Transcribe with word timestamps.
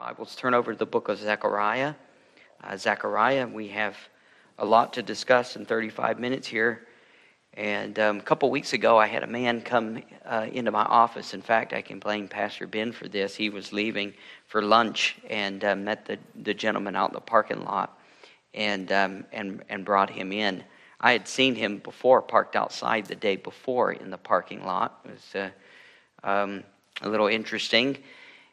Bibles, 0.00 0.34
turn 0.34 0.54
over 0.54 0.72
to 0.72 0.78
the 0.78 0.86
book 0.86 1.10
of 1.10 1.18
Zechariah. 1.18 1.92
Uh, 2.64 2.74
Zechariah, 2.74 3.46
we 3.46 3.68
have 3.68 3.98
a 4.58 4.64
lot 4.64 4.94
to 4.94 5.02
discuss 5.02 5.56
in 5.56 5.66
35 5.66 6.18
minutes 6.18 6.48
here. 6.48 6.86
And 7.52 7.98
um, 7.98 8.18
a 8.18 8.22
couple 8.22 8.50
weeks 8.50 8.72
ago, 8.72 8.96
I 8.96 9.06
had 9.06 9.24
a 9.24 9.26
man 9.26 9.60
come 9.60 10.02
uh, 10.24 10.46
into 10.50 10.70
my 10.70 10.84
office. 10.84 11.34
In 11.34 11.42
fact, 11.42 11.74
I 11.74 11.82
can 11.82 11.98
blame 11.98 12.28
Pastor 12.28 12.66
Ben 12.66 12.92
for 12.92 13.08
this. 13.08 13.36
He 13.36 13.50
was 13.50 13.74
leaving 13.74 14.14
for 14.46 14.62
lunch 14.62 15.18
and 15.28 15.62
uh, 15.62 15.76
met 15.76 16.06
the, 16.06 16.18
the 16.44 16.54
gentleman 16.54 16.96
out 16.96 17.10
in 17.10 17.14
the 17.14 17.20
parking 17.20 17.62
lot 17.62 17.98
and, 18.54 18.90
um, 18.92 19.26
and, 19.32 19.62
and 19.68 19.84
brought 19.84 20.08
him 20.08 20.32
in. 20.32 20.64
I 20.98 21.12
had 21.12 21.28
seen 21.28 21.54
him 21.54 21.76
before, 21.76 22.22
parked 22.22 22.56
outside 22.56 23.04
the 23.04 23.16
day 23.16 23.36
before 23.36 23.92
in 23.92 24.08
the 24.08 24.16
parking 24.16 24.64
lot. 24.64 24.98
It 25.04 25.10
was 25.10 25.34
uh, 26.24 26.26
um, 26.26 26.64
a 27.02 27.08
little 27.10 27.26
interesting. 27.26 27.98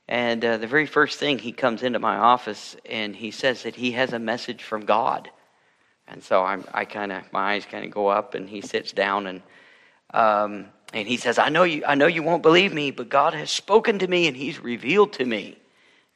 And 0.07 0.43
uh, 0.43 0.57
the 0.57 0.67
very 0.67 0.85
first 0.85 1.19
thing 1.19 1.37
he 1.37 1.51
comes 1.51 1.83
into 1.83 1.99
my 1.99 2.15
office 2.15 2.77
and 2.85 3.15
he 3.15 3.31
says 3.31 3.63
that 3.63 3.75
he 3.75 3.91
has 3.91 4.13
a 4.13 4.19
message 4.19 4.63
from 4.63 4.85
God. 4.85 5.29
And 6.07 6.23
so 6.23 6.43
I'm, 6.43 6.63
I 6.73 6.85
kind 6.85 7.11
of 7.11 7.23
my 7.33 7.53
eyes 7.53 7.65
kind 7.65 7.83
of 7.83 7.91
go 7.91 8.07
up 8.07 8.33
and 8.33 8.47
he 8.47 8.61
sits 8.61 8.91
down 8.93 9.27
and 9.27 9.41
um, 10.13 10.67
and 10.93 11.05
he 11.05 11.17
says, 11.17 11.37
"I 11.37 11.49
know 11.49 11.63
you. 11.63 11.83
I 11.85 11.95
know 11.95 12.07
you 12.07 12.23
won't 12.23 12.41
believe 12.41 12.73
me, 12.73 12.91
but 12.91 13.09
God 13.09 13.33
has 13.33 13.51
spoken 13.51 13.99
to 13.99 14.07
me 14.07 14.27
and 14.27 14.37
He's 14.37 14.57
revealed 14.57 15.11
to 15.13 15.25
me." 15.25 15.57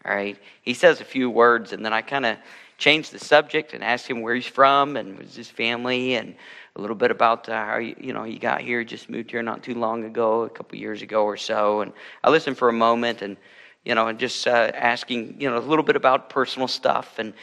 All 0.05 0.16
right. 0.16 0.38
He 0.62 0.73
says 0.73 1.02
a 1.02 1.04
few 1.05 1.30
words 1.30 1.73
and 1.73 1.85
then 1.85 1.91
I 1.91 2.02
kind 2.02 2.26
of 2.26 2.38
change 2.77 3.12
the 3.12 3.20
subject 3.20 3.73
and 3.73 3.84
ask 3.84 4.10
him 4.10 4.21
where 4.21 4.34
he's 4.34 4.48
from 4.48 4.98
and 4.98 5.16
was 5.20 5.35
his 5.35 5.49
family 5.49 6.16
and 6.16 6.35
a 6.76 6.82
little 6.82 6.96
bit 6.96 7.12
about 7.12 7.48
uh, 7.48 7.66
how 7.66 7.77
you, 7.77 7.96
you 7.99 8.13
know 8.13 8.23
he 8.23 8.40
got 8.40 8.62
here, 8.62 8.84
just 8.84 9.10
moved 9.10 9.30
here 9.30 9.44
not 9.44 9.62
too 9.62 9.76
long 9.76 10.05
ago, 10.05 10.44
a 10.44 10.49
couple 10.49 10.77
years 10.77 11.02
ago 11.02 11.23
or 11.26 11.38
so. 11.38 11.82
And 11.82 11.94
I 12.23 12.32
listened 12.32 12.58
for 12.58 12.70
a 12.70 12.73
moment 12.73 13.21
and 13.21 13.38
you 13.84 13.95
know, 13.95 14.08
and 14.08 14.20
just 14.20 14.48
uh, 14.48 14.71
asking, 14.73 15.35
you 15.40 15.49
know, 15.49 15.58
a 15.58 15.59
little 15.59 15.84
bit 15.84 15.95
about 15.95 16.30
personal 16.30 16.67
stuff. 16.67 17.17
And, 17.17 17.34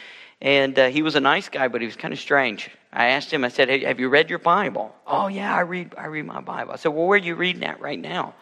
and 0.41 0.77
uh, 0.79 0.87
he 0.87 1.01
was 1.01 1.15
a 1.15 1.19
nice 1.19 1.49
guy, 1.49 1.67
but 1.67 1.81
he 1.81 1.87
was 1.87 1.95
kind 1.95 2.13
of 2.13 2.19
strange. 2.19 2.69
I 2.93 3.07
asked 3.07 3.31
him, 3.31 3.43
I 3.43 3.49
said, 3.49 3.69
hey, 3.69 3.83
have 3.83 3.99
you 3.99 4.09
read 4.09 4.29
your 4.29 4.39
Bible? 4.39 4.95
Oh, 5.05 5.27
yeah, 5.27 5.53
I 5.53 5.61
read, 5.61 5.93
I 5.97 6.05
read 6.05 6.25
my 6.25 6.41
Bible. 6.41 6.71
I 6.71 6.77
said, 6.77 6.89
well, 6.89 7.05
where 7.05 7.19
are 7.19 7.21
you 7.21 7.35
reading 7.35 7.63
at 7.63 7.79
right 7.81 7.99
now? 7.99 8.35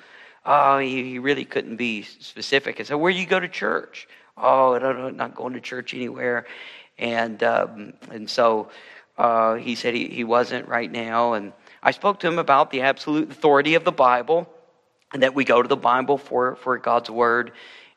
Oh, 0.46 0.78
he, 0.78 1.04
he 1.04 1.20
really 1.20 1.44
couldn't 1.44 1.76
be 1.76 2.04
specific. 2.04 2.80
I 2.80 2.84
said, 2.84 2.96
where 2.96 3.12
do 3.12 3.20
you 3.20 3.26
go 3.26 3.40
to 3.40 3.50
church? 3.50 4.08
Oh, 4.38 4.76
I 4.76 4.80
don't 4.80 5.18
not 5.18 5.36
going 5.36 5.54
to 5.54 5.60
church 5.60 5.94
anywhere. 5.94 6.46
And, 7.00 7.42
um, 7.44 7.94
and 8.12 8.30
so 8.30 8.70
uh, 9.18 9.56
he 9.56 9.76
said 9.76 9.94
he, 9.94 10.08
he 10.08 10.24
wasn't 10.24 10.68
right 10.68 10.92
now. 10.92 11.34
And 11.34 11.52
I 11.82 11.92
spoke 11.92 12.20
to 12.20 12.28
him 12.28 12.40
about 12.40 12.72
the 12.72 12.82
absolute 12.82 13.32
authority 13.32 13.76
of 13.76 13.84
the 13.84 13.92
Bible 13.92 14.48
and 15.14 15.24
that 15.24 15.34
we 15.34 15.44
go 15.44 15.62
to 15.62 15.68
the 15.68 15.76
Bible 15.76 16.18
for, 16.18 16.56
for 16.58 16.78
God's 16.78 17.10
word 17.10 17.52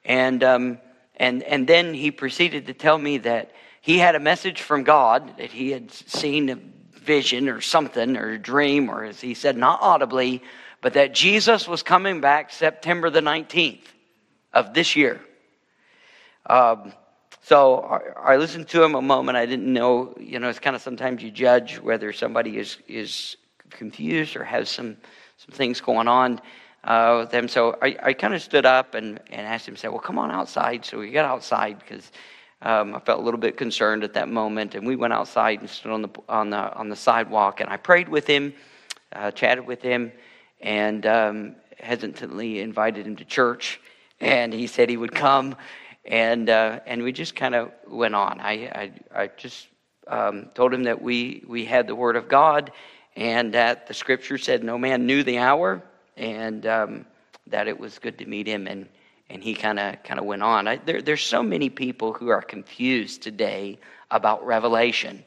and, 0.04 0.42
um, 0.42 0.78
and, 1.16 1.42
and 1.42 1.66
then 1.66 1.94
he 1.94 2.10
proceeded 2.10 2.66
to 2.66 2.74
tell 2.74 2.98
me 2.98 3.18
that 3.18 3.52
he 3.80 3.98
had 3.98 4.14
a 4.14 4.20
message 4.20 4.62
from 4.62 4.84
God, 4.84 5.36
that 5.38 5.50
he 5.50 5.70
had 5.70 5.90
seen 5.90 6.48
a 6.50 6.58
vision 6.98 7.48
or 7.48 7.60
something, 7.60 8.16
or 8.16 8.30
a 8.30 8.38
dream, 8.38 8.90
or 8.90 9.04
as 9.04 9.20
he 9.20 9.34
said, 9.34 9.56
not 9.56 9.80
audibly, 9.82 10.42
but 10.80 10.94
that 10.94 11.14
Jesus 11.14 11.66
was 11.66 11.82
coming 11.82 12.20
back 12.20 12.50
September 12.50 13.10
the 13.10 13.20
19th 13.20 13.84
of 14.52 14.74
this 14.74 14.96
year. 14.96 15.20
Um, 16.46 16.92
so 17.42 17.80
I, 17.80 18.34
I 18.34 18.36
listened 18.36 18.68
to 18.68 18.82
him 18.82 18.94
a 18.94 19.02
moment. 19.02 19.36
I 19.36 19.46
didn't 19.46 19.72
know, 19.72 20.14
you 20.18 20.38
know, 20.38 20.48
it's 20.48 20.58
kind 20.58 20.76
of 20.76 20.82
sometimes 20.82 21.22
you 21.22 21.30
judge 21.30 21.78
whether 21.78 22.12
somebody 22.12 22.58
is, 22.58 22.78
is 22.86 23.36
confused 23.70 24.36
or 24.36 24.44
has 24.44 24.68
some, 24.68 24.96
some 25.36 25.54
things 25.54 25.80
going 25.80 26.08
on 26.08 26.40
uh, 26.84 27.18
with 27.20 27.30
them. 27.30 27.48
So 27.48 27.76
I, 27.82 27.96
I 28.02 28.12
kind 28.12 28.34
of 28.34 28.42
stood 28.42 28.66
up 28.66 28.94
and, 28.94 29.20
and 29.30 29.46
asked 29.46 29.68
him, 29.68 29.76
said, 29.76 29.90
well, 29.90 30.00
come 30.00 30.18
on 30.18 30.30
outside. 30.30 30.84
So 30.84 30.98
we 30.98 31.10
got 31.10 31.24
outside 31.24 31.78
because 31.78 32.10
um, 32.62 32.94
I 32.94 33.00
felt 33.00 33.20
a 33.20 33.22
little 33.22 33.40
bit 33.40 33.56
concerned 33.56 34.04
at 34.04 34.14
that 34.14 34.28
moment. 34.28 34.74
And 34.74 34.86
we 34.86 34.96
went 34.96 35.12
outside 35.12 35.60
and 35.60 35.68
stood 35.68 35.92
on 35.92 36.02
the, 36.02 36.10
on 36.28 36.50
the, 36.50 36.74
on 36.74 36.88
the 36.88 36.96
sidewalk. 36.96 37.60
And 37.60 37.70
I 37.70 37.76
prayed 37.76 38.08
with 38.08 38.26
him, 38.26 38.54
uh, 39.12 39.30
chatted 39.30 39.66
with 39.66 39.82
him, 39.82 40.12
and 40.60 41.06
um, 41.06 41.56
hesitantly 41.78 42.60
invited 42.60 43.06
him 43.06 43.16
to 43.16 43.24
church. 43.24 43.80
And 44.20 44.52
he 44.52 44.66
said 44.66 44.88
he 44.88 44.96
would 44.96 45.14
come. 45.14 45.56
And, 46.04 46.48
uh, 46.48 46.80
and 46.86 47.02
we 47.02 47.12
just 47.12 47.36
kind 47.36 47.54
of 47.54 47.72
went 47.86 48.14
on. 48.14 48.40
I, 48.40 48.52
I, 48.52 48.92
I 49.22 49.26
just 49.36 49.68
um, 50.06 50.48
told 50.54 50.72
him 50.72 50.84
that 50.84 51.00
we, 51.00 51.44
we 51.46 51.64
had 51.64 51.86
the 51.86 51.94
Word 51.94 52.16
of 52.16 52.28
God 52.28 52.72
and 53.16 53.54
that 53.54 53.86
the 53.86 53.94
Scripture 53.94 54.38
said 54.38 54.64
no 54.64 54.78
man 54.78 55.06
knew 55.06 55.22
the 55.22 55.38
hour 55.38 55.82
and 56.20 56.66
um, 56.66 57.06
that 57.48 57.66
it 57.66 57.80
was 57.80 57.98
good 57.98 58.18
to 58.18 58.26
meet 58.26 58.46
him. 58.46 58.68
And, 58.68 58.86
and 59.30 59.42
he 59.42 59.54
kind 59.54 59.80
of 59.80 60.00
kind 60.04 60.20
of 60.20 60.26
went 60.26 60.42
on. 60.42 60.68
I, 60.68 60.76
there, 60.76 61.02
there's 61.02 61.24
so 61.24 61.42
many 61.42 61.70
people 61.70 62.12
who 62.12 62.28
are 62.28 62.42
confused 62.42 63.22
today 63.22 63.78
about 64.10 64.44
Revelation 64.46 65.24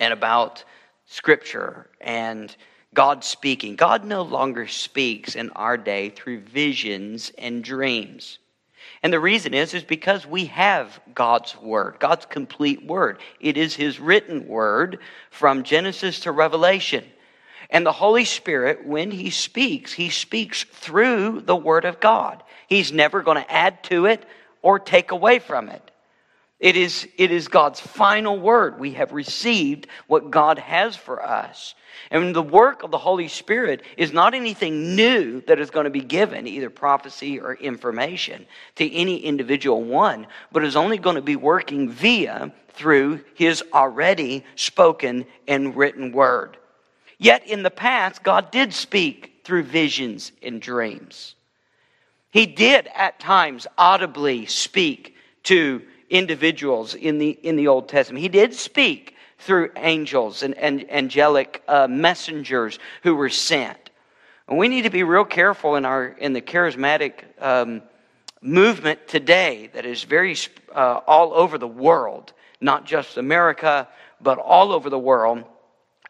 and 0.00 0.12
about 0.12 0.64
Scripture 1.06 1.90
and 2.00 2.54
God 2.94 3.22
speaking. 3.22 3.76
God 3.76 4.04
no 4.04 4.22
longer 4.22 4.66
speaks 4.66 5.36
in 5.36 5.50
our 5.50 5.76
day 5.76 6.08
through 6.10 6.40
visions 6.40 7.30
and 7.38 7.62
dreams. 7.62 8.38
And 9.02 9.12
the 9.12 9.20
reason 9.20 9.54
is 9.54 9.74
is 9.74 9.84
because 9.84 10.26
we 10.26 10.46
have 10.46 11.00
God's 11.14 11.56
word, 11.60 11.96
God's 12.00 12.26
complete 12.26 12.84
word. 12.84 13.18
It 13.40 13.56
is 13.56 13.74
his 13.74 14.00
written 14.00 14.46
word 14.46 14.98
from 15.30 15.62
Genesis 15.62 16.20
to 16.20 16.32
Revelation. 16.32 17.04
And 17.70 17.86
the 17.86 17.92
Holy 17.92 18.24
Spirit, 18.24 18.86
when 18.86 19.10
He 19.10 19.30
speaks, 19.30 19.92
He 19.92 20.10
speaks 20.10 20.64
through 20.64 21.42
the 21.42 21.56
Word 21.56 21.84
of 21.84 22.00
God. 22.00 22.42
He's 22.68 22.92
never 22.92 23.22
going 23.22 23.42
to 23.42 23.52
add 23.52 23.82
to 23.84 24.06
it 24.06 24.24
or 24.62 24.78
take 24.78 25.10
away 25.10 25.38
from 25.38 25.68
it. 25.68 25.90
It 26.60 26.76
is, 26.76 27.08
it 27.16 27.30
is 27.30 27.48
God's 27.48 27.80
final 27.80 28.38
word. 28.38 28.78
We 28.78 28.92
have 28.92 29.12
received 29.12 29.86
what 30.08 30.30
God 30.30 30.58
has 30.58 30.94
for 30.94 31.24
us. 31.24 31.74
And 32.10 32.36
the 32.36 32.42
work 32.42 32.82
of 32.82 32.90
the 32.90 32.98
Holy 32.98 33.28
Spirit 33.28 33.82
is 33.96 34.12
not 34.12 34.34
anything 34.34 34.94
new 34.94 35.40
that 35.42 35.58
is 35.58 35.70
going 35.70 35.84
to 35.84 35.90
be 35.90 36.02
given, 36.02 36.46
either 36.46 36.68
prophecy 36.68 37.40
or 37.40 37.54
information, 37.54 38.44
to 38.76 38.94
any 38.94 39.20
individual 39.20 39.82
one, 39.82 40.26
but 40.52 40.62
is 40.62 40.76
only 40.76 40.98
going 40.98 41.16
to 41.16 41.22
be 41.22 41.36
working 41.36 41.88
via 41.88 42.52
through 42.74 43.20
His 43.34 43.64
already 43.72 44.44
spoken 44.54 45.24
and 45.48 45.74
written 45.74 46.12
word. 46.12 46.58
Yet 47.20 47.46
in 47.46 47.62
the 47.62 47.70
past, 47.70 48.22
God 48.22 48.50
did 48.50 48.72
speak 48.72 49.42
through 49.44 49.64
visions 49.64 50.32
and 50.42 50.60
dreams. 50.60 51.34
He 52.30 52.46
did 52.46 52.88
at 52.96 53.20
times 53.20 53.66
audibly 53.76 54.46
speak 54.46 55.14
to 55.42 55.82
individuals 56.08 56.94
in 56.94 57.18
the, 57.18 57.28
in 57.42 57.56
the 57.56 57.68
Old 57.68 57.90
Testament. 57.90 58.22
He 58.22 58.30
did 58.30 58.54
speak 58.54 59.16
through 59.38 59.70
angels 59.76 60.42
and, 60.42 60.56
and 60.56 60.90
angelic 60.90 61.62
uh, 61.68 61.86
messengers 61.88 62.78
who 63.02 63.14
were 63.14 63.28
sent. 63.28 63.90
And 64.48 64.56
we 64.56 64.68
need 64.68 64.82
to 64.82 64.90
be 64.90 65.02
real 65.02 65.26
careful 65.26 65.76
in, 65.76 65.84
our, 65.84 66.06
in 66.06 66.32
the 66.32 66.40
charismatic 66.40 67.24
um, 67.38 67.82
movement 68.40 69.06
today 69.06 69.68
that 69.74 69.84
is 69.84 70.04
very 70.04 70.34
uh, 70.74 71.00
all 71.06 71.34
over 71.34 71.58
the 71.58 71.68
world, 71.68 72.32
not 72.62 72.86
just 72.86 73.18
America, 73.18 73.86
but 74.22 74.38
all 74.38 74.72
over 74.72 74.88
the 74.88 74.98
world 74.98 75.44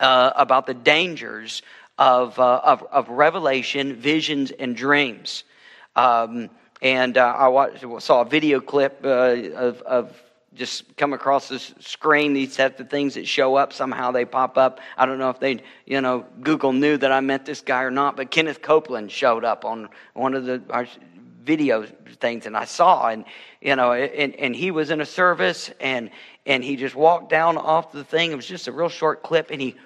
uh, 0.00 0.32
about 0.34 0.66
the 0.66 0.74
dangers 0.74 1.62
of, 1.98 2.38
uh, 2.38 2.60
of, 2.64 2.82
of, 2.90 3.08
revelation, 3.10 3.94
visions, 3.94 4.50
and 4.50 4.74
dreams. 4.74 5.44
Um, 5.94 6.48
and 6.80 7.18
uh, 7.18 7.34
I 7.36 7.48
watched, 7.48 7.84
saw 8.02 8.22
a 8.22 8.24
video 8.24 8.60
clip 8.60 9.00
uh, 9.04 9.36
of, 9.54 9.82
of 9.82 10.22
just 10.54 10.96
come 10.96 11.12
across 11.12 11.48
this 11.48 11.74
screen, 11.80 12.32
these 12.32 12.56
types 12.56 12.80
of 12.80 12.90
things 12.90 13.14
that 13.14 13.28
show 13.28 13.54
up. 13.54 13.72
Somehow 13.72 14.10
they 14.10 14.24
pop 14.24 14.56
up. 14.56 14.80
I 14.96 15.06
don't 15.06 15.18
know 15.18 15.30
if 15.30 15.38
they, 15.38 15.62
you 15.86 16.00
know, 16.00 16.26
Google 16.40 16.72
knew 16.72 16.96
that 16.96 17.12
I 17.12 17.20
met 17.20 17.44
this 17.44 17.60
guy 17.60 17.82
or 17.82 17.90
not, 17.90 18.16
but 18.16 18.30
Kenneth 18.30 18.62
Copeland 18.62 19.12
showed 19.12 19.44
up 19.44 19.64
on 19.64 19.88
one 20.14 20.34
of 20.34 20.46
the 20.46 20.62
our 20.70 20.86
video 21.44 21.84
things, 22.20 22.46
and 22.46 22.56
I 22.56 22.64
saw, 22.64 23.08
and 23.08 23.24
you 23.60 23.74
know, 23.76 23.92
and, 23.92 24.34
and 24.36 24.54
he 24.54 24.70
was 24.70 24.90
in 24.90 25.00
a 25.00 25.06
service, 25.06 25.70
and 25.80 26.10
and 26.46 26.64
he 26.64 26.76
just 26.76 26.94
walked 26.94 27.30
down 27.30 27.56
off 27.56 27.92
the 27.92 28.04
thing. 28.04 28.32
It 28.32 28.36
was 28.36 28.46
just 28.46 28.68
a 28.68 28.72
real 28.72 28.88
short 28.88 29.22
clip, 29.22 29.50
and 29.50 29.60
he 29.60 29.76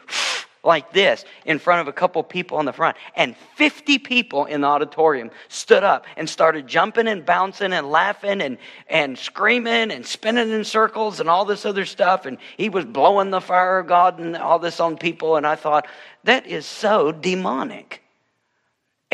like 0.65 0.93
this 0.93 1.25
in 1.45 1.59
front 1.59 1.81
of 1.81 1.89
a 1.89 1.93
couple 1.93 2.23
people 2.23 2.59
on 2.59 2.65
the 2.65 2.73
front. 2.73 2.97
And 3.15 3.37
50 3.57 3.99
people 3.99 4.47
in 4.47 4.63
the 4.63 4.67
auditorium 4.67 5.31
stood 5.49 5.85
up 5.85 6.07
and 6.17 6.29
started 6.29 6.67
jumping 6.67 7.07
and 7.07 7.25
bouncing 7.25 7.73
and 7.73 7.91
laughing 7.91 8.41
and, 8.41 8.59
and 8.89 9.19
screaming 9.19 9.91
and 9.91 10.07
spinning 10.07 10.51
in 10.51 10.65
circles 10.65 11.21
and 11.21 11.29
all 11.29 11.45
this 11.45 11.67
other 11.67 11.85
stuff. 11.85 12.27
And 12.27 12.39
he 12.57 12.69
was 12.69 12.85
blowing 12.85 13.31
the 13.31 13.41
fire 13.41 13.79
of 13.79 13.87
God 13.87 14.19
and 14.19 14.37
all 14.37 14.59
this 14.59 14.81
on 14.81 14.97
people. 14.97 15.37
And 15.37 15.47
I 15.47 15.57
thought, 15.57 15.87
that 16.25 16.47
is 16.47 16.65
so 16.65 17.13
demonic 17.13 18.04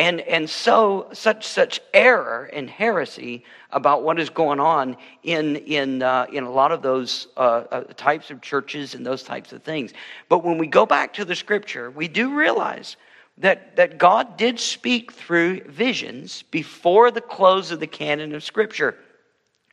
and, 0.00 0.23
and 0.23 0.49
so 0.49 1.08
such 1.12 1.47
such 1.47 1.79
error 1.93 2.49
and 2.55 2.70
heresy 2.70 3.44
about 3.70 4.02
what 4.02 4.19
is 4.19 4.31
going 4.31 4.58
on 4.58 4.97
in 5.25 5.56
in 5.56 6.02
uh, 6.02 6.25
in 6.32 6.44
a 6.44 6.50
lot 6.50 6.73
of 6.73 6.81
those 6.81 7.29
uh, 7.37 7.64
uh, 7.70 7.81
types 7.99 8.31
of 8.31 8.41
churches 8.41 8.94
and 8.94 9.05
those 9.05 9.23
types 9.23 9.52
of 9.52 9.62
things. 9.62 9.93
But 10.31 10.43
when 10.43 10.56
we 10.56 10.67
go 10.67 10.87
back 10.87 11.12
to 11.14 11.26
the 11.26 11.37
scripture, 11.37 11.91
we 11.91 12.08
do 12.08 12.35
realize 12.35 12.97
that 13.37 13.76
that 13.76 13.99
God 13.99 14.38
did 14.38 14.58
speak 14.58 15.12
through 15.12 15.64
visions 15.64 16.44
before 16.50 17.11
the 17.11 17.20
close 17.20 17.70
of 17.70 17.79
the 17.79 17.87
canon 17.87 18.35
of 18.35 18.43
scripture. 18.43 18.97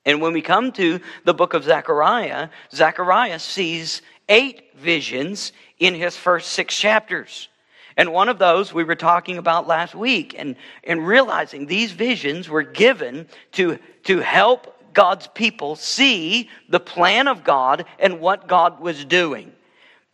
And 0.06 0.22
when 0.22 0.34
we 0.34 0.42
come 0.42 0.74
to 0.74 1.00
the 1.24 1.34
book 1.34 1.54
of 1.54 1.64
Zechariah, 1.64 2.50
Zechariah 2.74 3.40
sees 3.40 4.02
eight 4.28 4.76
visions 4.76 5.54
in 5.80 5.96
his 5.96 6.18
first 6.18 6.50
six 6.52 6.78
chapters. 6.78 7.48
And 7.98 8.14
one 8.14 8.30
of 8.30 8.38
those 8.38 8.72
we 8.72 8.84
were 8.84 8.96
talking 8.96 9.40
about 9.40 9.68
last 9.68 9.96
week, 9.96 10.36
and, 10.38 10.56
and 10.84 11.06
realizing 11.06 11.66
these 11.66 11.92
visions 11.92 12.48
were 12.48 12.62
given 12.62 13.28
to, 13.54 13.80
to 14.04 14.20
help 14.20 14.94
God's 14.94 15.28
people 15.28 15.76
see 15.76 16.50
the 16.70 16.80
plan 16.80 17.28
of 17.28 17.44
God 17.44 17.86
and 17.98 18.20
what 18.20 18.48
God 18.48 18.80
was 18.80 19.04
doing. 19.04 19.52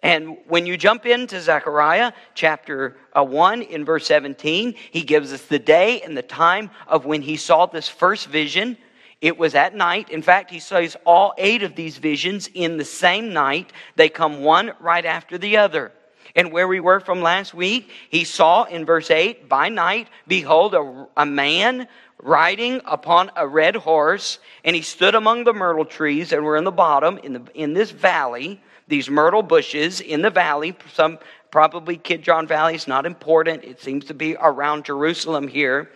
And 0.02 0.38
when 0.48 0.66
you 0.66 0.78
jump 0.78 1.06
into 1.06 1.40
Zechariah 1.40 2.14
chapter 2.36 2.98
uh, 3.14 3.24
1 3.24 3.62
in 3.64 3.86
verse 3.86 4.06
17, 4.08 4.76
he 4.92 5.02
gives 5.02 5.32
us 5.32 5.44
the 5.44 5.60
day 5.60 6.02
and 6.02 6.18
the 6.18 6.22
time 6.22 6.70
of 6.88 7.06
when 7.06 7.22
he 7.22 7.38
saw 7.38 7.66
this 7.66 7.88
first 7.88 8.28
vision. 8.28 8.78
It 9.22 9.38
was 9.38 9.56
at 9.56 9.74
night. 9.74 10.10
In 10.10 10.22
fact, 10.22 10.52
he 10.52 10.60
says 10.60 10.98
all 11.06 11.34
eight 11.38 11.64
of 11.64 11.76
these 11.76 11.98
visions 11.98 12.50
in 12.54 12.76
the 12.76 12.84
same 12.84 13.32
night. 13.32 13.72
They 13.96 14.10
come 14.10 14.42
one 14.42 14.74
right 14.82 15.06
after 15.06 15.38
the 15.38 15.56
other. 15.56 15.94
And 16.36 16.52
where 16.52 16.68
we 16.68 16.80
were 16.80 17.00
from 17.00 17.22
last 17.22 17.54
week, 17.54 17.90
he 18.10 18.24
saw 18.24 18.64
in 18.64 18.86
verse 18.86 19.12
8, 19.12 19.48
by 19.48 19.70
night, 19.70 20.08
behold, 20.28 20.74
a, 20.74 21.08
a 21.16 21.26
man 21.26 21.88
riding 22.22 22.82
upon 22.86 23.30
a 23.36 23.48
red 23.48 23.76
horse, 23.76 24.40
and 24.64 24.76
he 24.76 24.82
stood 24.82 25.14
among 25.14 25.44
the 25.44 25.54
myrtle 25.54 25.86
trees 25.86 26.30
that 26.30 26.42
were 26.42 26.58
in 26.58 26.64
the 26.64 26.72
bottom, 26.72 27.20
in, 27.20 27.34
the, 27.34 27.44
in 27.54 27.74
this 27.74 27.92
valley, 27.92 28.62
these 28.88 29.10
myrtle 29.10 29.44
bushes 29.44 30.02
in 30.02 30.22
the 30.22 30.30
valley. 30.30 30.76
Some 30.94 31.20
probably 31.52 31.98
Kidron 31.98 32.48
Valley 32.48 32.76
is 32.76 32.88
not 32.88 33.06
important. 33.06 33.64
It 33.64 33.80
seems 33.80 34.06
to 34.06 34.14
be 34.14 34.36
around 34.40 34.86
Jerusalem 34.86 35.48
here. 35.48 35.92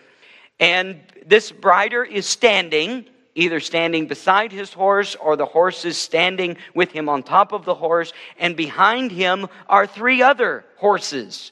And 0.59 0.99
this 1.25 1.51
rider 1.51 2.03
is 2.03 2.25
standing, 2.27 3.05
either 3.37 3.61
standing 3.61 4.07
beside 4.07 4.51
his 4.51 4.73
horse 4.73 5.15
or 5.15 5.37
the 5.37 5.45
horse 5.45 5.85
is 5.85 5.97
standing 5.97 6.57
with 6.75 6.91
him 6.91 7.07
on 7.07 7.23
top 7.23 7.53
of 7.53 7.63
the 7.63 7.75
horse. 7.75 8.11
And 8.37 8.57
behind 8.57 9.11
him 9.11 9.47
are 9.69 9.87
three 9.87 10.21
other 10.21 10.65
horses 10.75 11.51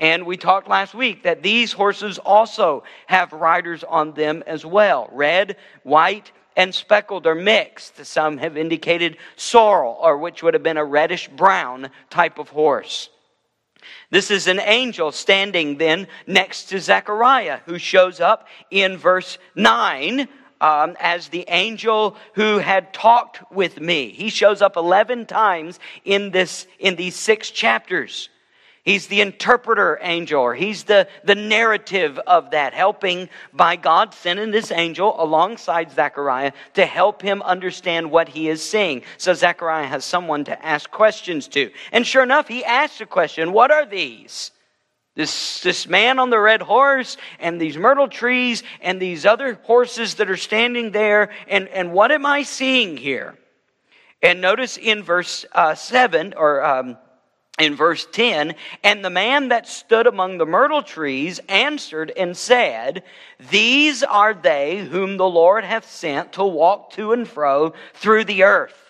and 0.00 0.26
we 0.26 0.36
talked 0.36 0.68
last 0.68 0.92
week 0.94 1.22
that 1.22 1.42
these 1.42 1.72
horses 1.72 2.18
also 2.18 2.82
have 3.06 3.32
riders 3.32 3.84
on 3.84 4.12
them 4.12 4.42
as 4.46 4.66
well 4.66 5.08
red, 5.12 5.56
white, 5.82 6.32
and 6.56 6.74
speckled 6.74 7.26
or 7.26 7.34
mixed. 7.34 8.04
Some 8.04 8.38
have 8.38 8.56
indicated 8.56 9.16
sorrel, 9.36 9.96
or 10.00 10.18
which 10.18 10.42
would 10.42 10.54
have 10.54 10.62
been 10.62 10.76
a 10.76 10.84
reddish 10.84 11.28
brown 11.28 11.90
type 12.10 12.38
of 12.38 12.48
horse. 12.48 13.08
This 14.10 14.30
is 14.30 14.46
an 14.46 14.60
angel 14.60 15.12
standing 15.12 15.78
then 15.78 16.06
next 16.26 16.66
to 16.66 16.80
Zechariah, 16.80 17.60
who 17.66 17.78
shows 17.78 18.20
up 18.20 18.48
in 18.70 18.96
verse 18.96 19.38
9 19.54 20.28
um, 20.60 20.96
as 21.00 21.28
the 21.28 21.44
angel 21.48 22.16
who 22.34 22.58
had 22.58 22.92
talked 22.92 23.52
with 23.52 23.80
me. 23.80 24.10
He 24.10 24.28
shows 24.28 24.62
up 24.62 24.76
11 24.76 25.26
times 25.26 25.78
in, 26.04 26.30
this, 26.30 26.66
in 26.78 26.96
these 26.96 27.16
six 27.16 27.50
chapters. 27.50 28.28
He's 28.84 29.06
the 29.06 29.22
interpreter 29.22 29.98
angel, 30.02 30.42
or 30.42 30.54
he's 30.54 30.84
the, 30.84 31.08
the 31.24 31.34
narrative 31.34 32.18
of 32.18 32.50
that, 32.50 32.74
helping 32.74 33.30
by 33.54 33.76
God 33.76 34.12
sending 34.12 34.50
this 34.50 34.70
angel 34.70 35.16
alongside 35.18 35.90
Zechariah 35.90 36.52
to 36.74 36.84
help 36.84 37.22
him 37.22 37.40
understand 37.40 38.10
what 38.10 38.28
he 38.28 38.50
is 38.50 38.62
seeing. 38.62 39.02
So 39.16 39.32
Zechariah 39.32 39.86
has 39.86 40.04
someone 40.04 40.44
to 40.44 40.64
ask 40.64 40.90
questions 40.90 41.48
to. 41.48 41.70
And 41.92 42.06
sure 42.06 42.22
enough, 42.22 42.46
he 42.46 42.62
asks 42.62 43.00
a 43.00 43.06
question 43.06 43.54
What 43.54 43.70
are 43.70 43.86
these? 43.86 44.50
This, 45.14 45.60
this 45.60 45.86
man 45.86 46.18
on 46.18 46.30
the 46.30 46.40
red 46.40 46.60
horse 46.60 47.16
and 47.38 47.60
these 47.60 47.76
myrtle 47.76 48.08
trees 48.08 48.64
and 48.80 49.00
these 49.00 49.24
other 49.24 49.54
horses 49.62 50.14
that 50.14 50.28
are 50.28 50.36
standing 50.36 50.90
there, 50.90 51.30
and, 51.46 51.68
and 51.68 51.92
what 51.92 52.10
am 52.10 52.26
I 52.26 52.42
seeing 52.42 52.96
here? 52.96 53.38
And 54.22 54.40
notice 54.40 54.76
in 54.76 55.02
verse 55.02 55.44
uh, 55.52 55.74
7, 55.74 56.34
or 56.36 56.64
um, 56.64 56.96
in 57.58 57.76
verse 57.76 58.06
10 58.10 58.54
and 58.82 59.04
the 59.04 59.10
man 59.10 59.48
that 59.48 59.68
stood 59.68 60.08
among 60.08 60.38
the 60.38 60.46
myrtle 60.46 60.82
trees 60.82 61.38
answered 61.48 62.10
and 62.16 62.36
said 62.36 63.04
these 63.50 64.02
are 64.02 64.34
they 64.34 64.78
whom 64.78 65.16
the 65.16 65.28
lord 65.28 65.62
hath 65.62 65.88
sent 65.88 66.32
to 66.32 66.44
walk 66.44 66.90
to 66.90 67.12
and 67.12 67.28
fro 67.28 67.72
through 67.92 68.24
the 68.24 68.42
earth 68.42 68.83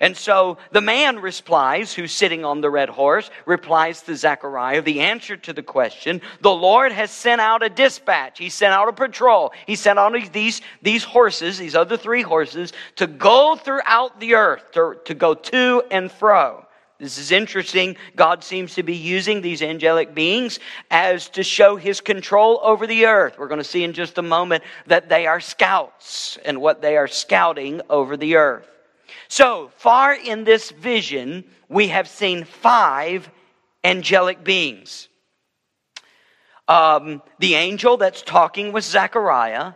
and 0.00 0.16
so 0.16 0.58
the 0.70 0.80
man 0.80 1.18
replies, 1.18 1.92
who's 1.92 2.12
sitting 2.12 2.44
on 2.44 2.60
the 2.60 2.70
red 2.70 2.88
horse, 2.88 3.30
replies 3.46 4.00
to 4.02 4.14
Zechariah 4.14 4.80
the 4.82 5.00
answer 5.00 5.36
to 5.38 5.52
the 5.52 5.62
question. 5.62 6.20
The 6.40 6.54
Lord 6.54 6.92
has 6.92 7.10
sent 7.10 7.40
out 7.40 7.64
a 7.64 7.68
dispatch. 7.68 8.38
He 8.38 8.48
sent 8.48 8.72
out 8.72 8.88
a 8.88 8.92
patrol. 8.92 9.52
He 9.66 9.74
sent 9.74 9.98
out 9.98 10.14
these, 10.32 10.60
these 10.82 11.02
horses, 11.02 11.58
these 11.58 11.74
other 11.74 11.96
three 11.96 12.22
horses, 12.22 12.72
to 12.96 13.08
go 13.08 13.56
throughout 13.56 14.20
the 14.20 14.34
earth, 14.34 14.70
to, 14.72 14.96
to 15.04 15.14
go 15.14 15.34
to 15.34 15.82
and 15.90 16.12
fro. 16.12 16.64
This 17.00 17.18
is 17.18 17.32
interesting. 17.32 17.96
God 18.14 18.42
seems 18.42 18.74
to 18.74 18.84
be 18.84 18.94
using 18.94 19.40
these 19.40 19.62
angelic 19.62 20.14
beings 20.14 20.60
as 20.92 21.28
to 21.30 21.42
show 21.42 21.76
his 21.76 22.00
control 22.00 22.60
over 22.62 22.86
the 22.86 23.06
earth. 23.06 23.36
We're 23.38 23.48
going 23.48 23.58
to 23.58 23.64
see 23.64 23.82
in 23.82 23.92
just 23.92 24.18
a 24.18 24.22
moment 24.22 24.62
that 24.86 25.08
they 25.08 25.26
are 25.26 25.40
scouts 25.40 26.38
and 26.44 26.60
what 26.60 26.82
they 26.82 26.96
are 26.96 27.08
scouting 27.08 27.82
over 27.88 28.16
the 28.16 28.36
earth. 28.36 28.77
So 29.26 29.70
far 29.76 30.14
in 30.14 30.44
this 30.44 30.70
vision, 30.70 31.44
we 31.68 31.88
have 31.88 32.08
seen 32.08 32.44
five 32.44 33.28
angelic 33.82 34.44
beings. 34.44 35.08
Um, 36.68 37.22
the 37.38 37.54
angel 37.54 37.96
that's 37.96 38.22
talking 38.22 38.72
with 38.72 38.84
Zechariah. 38.84 39.72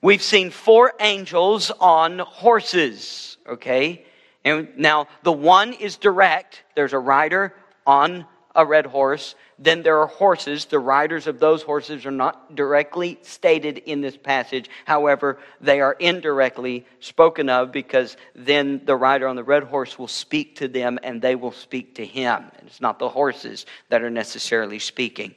We've 0.00 0.22
seen 0.22 0.50
four 0.50 0.92
angels 1.00 1.70
on 1.80 2.18
horses, 2.18 3.38
okay? 3.46 4.04
And 4.44 4.68
now 4.76 5.08
the 5.22 5.32
one 5.32 5.72
is 5.72 5.96
direct. 5.96 6.64
There's 6.74 6.92
a 6.92 6.98
rider 6.98 7.54
on 7.86 8.26
a 8.54 8.64
red 8.64 8.86
horse. 8.86 9.34
Then 9.58 9.82
there 9.82 10.00
are 10.00 10.06
horses. 10.06 10.64
The 10.64 10.78
riders 10.78 11.26
of 11.26 11.38
those 11.38 11.62
horses 11.62 12.06
are 12.06 12.10
not 12.10 12.54
directly 12.54 13.18
stated 13.22 13.78
in 13.78 14.00
this 14.00 14.16
passage. 14.16 14.68
However, 14.84 15.38
they 15.60 15.80
are 15.80 15.94
indirectly 15.98 16.86
spoken 17.00 17.48
of 17.48 17.72
because 17.72 18.16
then 18.34 18.80
the 18.84 18.96
rider 18.96 19.26
on 19.28 19.36
the 19.36 19.44
red 19.44 19.64
horse 19.64 19.98
will 19.98 20.08
speak 20.08 20.56
to 20.56 20.68
them 20.68 20.98
and 21.02 21.20
they 21.20 21.34
will 21.34 21.52
speak 21.52 21.94
to 21.96 22.06
him. 22.06 22.50
And 22.58 22.66
it's 22.66 22.80
not 22.80 22.98
the 22.98 23.08
horses 23.08 23.66
that 23.88 24.02
are 24.02 24.10
necessarily 24.10 24.78
speaking. 24.78 25.34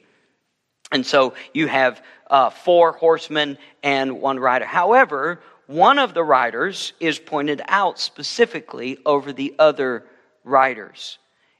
And 0.90 1.04
so 1.04 1.34
you 1.52 1.66
have 1.68 2.02
uh, 2.30 2.50
four 2.50 2.92
horsemen 2.92 3.58
and 3.82 4.20
one 4.20 4.38
rider. 4.38 4.64
However, 4.64 5.40
one 5.66 5.98
of 5.98 6.14
the 6.14 6.24
riders 6.24 6.94
is 6.98 7.18
pointed 7.18 7.60
out 7.68 7.98
specifically 7.98 8.98
over 9.04 9.32
the 9.32 9.54
other 9.58 10.06
riders. 10.42 11.18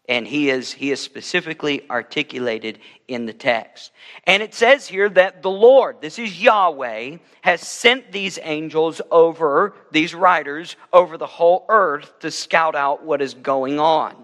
And 0.08 0.26
he 0.26 0.48
is, 0.48 0.72
he 0.72 0.90
is 0.90 1.00
specifically 1.00 1.88
articulated 1.90 2.78
in 3.08 3.26
the 3.26 3.34
text. 3.34 3.92
And 4.24 4.42
it 4.42 4.54
says 4.54 4.88
here 4.88 5.08
that 5.10 5.42
the 5.42 5.50
Lord, 5.50 6.00
this 6.00 6.18
is 6.18 6.40
Yahweh, 6.40 7.18
has 7.42 7.60
sent 7.60 8.10
these 8.10 8.38
angels 8.42 9.02
over, 9.10 9.74
these 9.92 10.14
riders, 10.14 10.76
over 10.94 11.18
the 11.18 11.26
whole 11.26 11.66
earth 11.68 12.18
to 12.20 12.30
scout 12.30 12.74
out 12.74 13.04
what 13.04 13.20
is 13.20 13.34
going 13.34 13.78
on. 13.78 14.16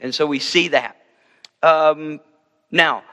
And 0.00 0.12
so 0.12 0.26
we 0.26 0.40
see 0.40 0.68
that. 0.68 0.96
Um, 1.62 2.20
now, 2.72 3.04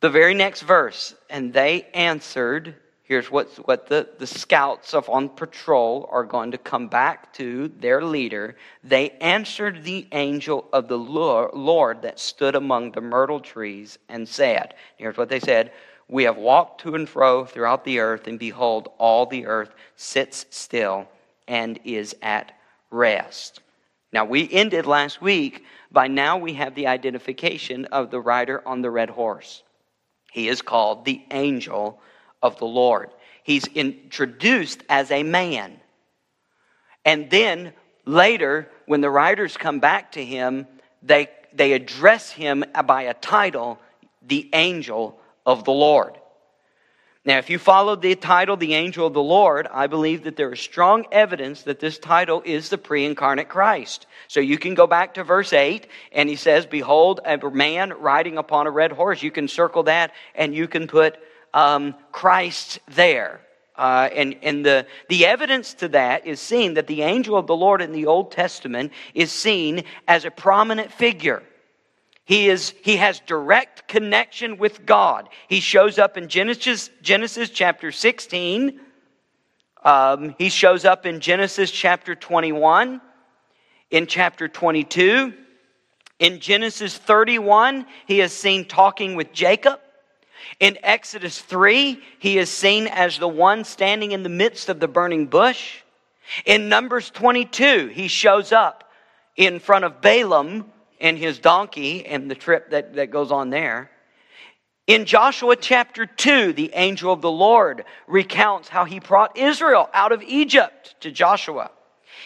the 0.00 0.10
very 0.10 0.34
next 0.34 0.62
verse, 0.62 1.14
and 1.28 1.52
they 1.52 1.88
answered 1.94 2.76
Here's 3.04 3.30
what, 3.30 3.48
what 3.66 3.88
the, 3.88 4.08
the 4.18 4.26
scouts 4.26 4.94
of 4.94 5.08
on 5.08 5.28
patrol 5.28 6.08
are 6.10 6.24
going 6.24 6.52
to 6.52 6.58
come 6.58 6.86
back 6.86 7.32
to 7.34 7.68
their 7.80 8.04
leader. 8.04 8.56
They 8.84 9.10
answered 9.20 9.82
the 9.82 10.06
angel 10.12 10.68
of 10.72 10.86
the 10.86 10.98
Lord 10.98 12.02
that 12.02 12.20
stood 12.20 12.54
among 12.54 12.92
the 12.92 13.00
myrtle 13.00 13.40
trees 13.40 13.98
and 14.08 14.28
said, 14.28 14.74
Here's 14.96 15.16
what 15.16 15.28
they 15.28 15.40
said 15.40 15.72
We 16.08 16.22
have 16.24 16.36
walked 16.36 16.82
to 16.82 16.94
and 16.94 17.08
fro 17.08 17.44
throughout 17.44 17.84
the 17.84 17.98
earth, 17.98 18.28
and 18.28 18.38
behold, 18.38 18.92
all 18.98 19.26
the 19.26 19.46
earth 19.46 19.74
sits 19.96 20.46
still 20.50 21.08
and 21.48 21.80
is 21.84 22.14
at 22.22 22.52
rest. 22.90 23.60
Now, 24.12 24.24
we 24.24 24.48
ended 24.52 24.86
last 24.86 25.20
week. 25.20 25.64
By 25.90 26.06
now, 26.06 26.38
we 26.38 26.54
have 26.54 26.74
the 26.74 26.86
identification 26.86 27.86
of 27.86 28.10
the 28.10 28.20
rider 28.20 28.66
on 28.66 28.80
the 28.80 28.90
red 28.90 29.10
horse. 29.10 29.64
He 30.30 30.48
is 30.48 30.62
called 30.62 31.04
the 31.04 31.22
angel 31.30 32.00
of 32.42 32.58
the 32.58 32.66
Lord. 32.66 33.10
He's 33.42 33.66
introduced 33.66 34.82
as 34.88 35.10
a 35.10 35.22
man. 35.22 35.80
And 37.04 37.30
then 37.30 37.72
later, 38.04 38.68
when 38.86 39.00
the 39.00 39.10
writers 39.10 39.56
come 39.56 39.80
back 39.80 40.12
to 40.12 40.24
him, 40.24 40.66
they, 41.02 41.28
they 41.52 41.72
address 41.72 42.30
him 42.30 42.64
by 42.86 43.02
a 43.02 43.14
title, 43.14 43.78
the 44.26 44.48
angel 44.52 45.18
of 45.44 45.64
the 45.64 45.72
Lord. 45.72 46.18
Now, 47.24 47.38
if 47.38 47.50
you 47.50 47.60
follow 47.60 47.94
the 47.94 48.16
title, 48.16 48.56
the 48.56 48.74
angel 48.74 49.06
of 49.06 49.14
the 49.14 49.22
Lord, 49.22 49.68
I 49.70 49.86
believe 49.86 50.24
that 50.24 50.34
there 50.34 50.52
is 50.52 50.58
strong 50.58 51.06
evidence 51.12 51.62
that 51.62 51.78
this 51.78 51.96
title 51.98 52.42
is 52.44 52.68
the 52.68 52.78
pre 52.78 53.04
incarnate 53.04 53.48
Christ. 53.48 54.06
So 54.26 54.40
you 54.40 54.58
can 54.58 54.74
go 54.74 54.88
back 54.88 55.14
to 55.14 55.24
verse 55.24 55.52
8, 55.52 55.86
and 56.10 56.28
he 56.28 56.34
says, 56.34 56.66
Behold, 56.66 57.20
a 57.24 57.38
man 57.50 57.92
riding 57.92 58.38
upon 58.38 58.66
a 58.66 58.72
red 58.72 58.90
horse. 58.90 59.22
You 59.22 59.30
can 59.30 59.46
circle 59.46 59.84
that, 59.84 60.12
and 60.34 60.52
you 60.52 60.66
can 60.66 60.88
put 60.88 61.16
um, 61.54 61.94
Christ 62.10 62.80
there. 62.88 63.40
Uh, 63.76 64.08
and 64.14 64.36
and 64.42 64.64
the, 64.64 64.86
the 65.08 65.26
evidence 65.26 65.74
to 65.74 65.88
that 65.88 66.26
is 66.26 66.40
seen 66.40 66.74
that 66.74 66.86
the 66.86 67.02
angel 67.02 67.36
of 67.36 67.46
the 67.46 67.56
Lord 67.56 67.80
in 67.80 67.92
the 67.92 68.06
Old 68.06 68.30
Testament 68.30 68.92
is 69.14 69.32
seen 69.32 69.84
as 70.06 70.24
a 70.24 70.30
prominent 70.30 70.92
figure. 70.92 71.42
He, 72.24 72.48
is, 72.48 72.74
he 72.82 72.96
has 72.96 73.20
direct 73.20 73.88
connection 73.88 74.56
with 74.56 74.86
God. 74.86 75.28
He 75.48 75.60
shows 75.60 75.98
up 75.98 76.16
in 76.16 76.28
Genesis, 76.28 76.90
Genesis 77.02 77.50
chapter 77.50 77.90
16. 77.90 78.80
Um, 79.84 80.34
he 80.38 80.48
shows 80.48 80.84
up 80.84 81.04
in 81.04 81.18
Genesis 81.18 81.70
chapter 81.70 82.14
21, 82.14 83.00
in 83.90 84.06
chapter 84.06 84.46
22. 84.46 85.34
In 86.20 86.38
Genesis 86.38 86.96
31, 86.96 87.86
he 88.06 88.20
is 88.20 88.32
seen 88.32 88.66
talking 88.66 89.16
with 89.16 89.32
Jacob. 89.32 89.80
In 90.60 90.78
Exodus 90.82 91.40
3, 91.40 92.00
he 92.18 92.38
is 92.38 92.50
seen 92.50 92.86
as 92.86 93.18
the 93.18 93.28
one 93.28 93.64
standing 93.64 94.12
in 94.12 94.22
the 94.22 94.28
midst 94.28 94.68
of 94.68 94.80
the 94.80 94.88
burning 94.88 95.26
bush. 95.26 95.78
In 96.44 96.68
Numbers 96.68 97.10
22, 97.10 97.88
he 97.88 98.08
shows 98.08 98.52
up 98.52 98.90
in 99.36 99.58
front 99.58 99.84
of 99.84 100.00
Balaam 100.00 100.70
and 101.00 101.18
his 101.18 101.38
donkey 101.38 102.06
and 102.06 102.30
the 102.30 102.34
trip 102.34 102.70
that, 102.70 102.94
that 102.94 103.10
goes 103.10 103.32
on 103.32 103.50
there. 103.50 103.90
In 104.86 105.04
Joshua 105.04 105.56
chapter 105.56 106.06
2, 106.06 106.52
the 106.52 106.70
angel 106.74 107.12
of 107.12 107.22
the 107.22 107.30
Lord 107.30 107.84
recounts 108.06 108.68
how 108.68 108.84
he 108.84 108.98
brought 108.98 109.36
Israel 109.36 109.88
out 109.94 110.12
of 110.12 110.22
Egypt 110.22 110.96
to 111.00 111.10
Joshua. 111.10 111.70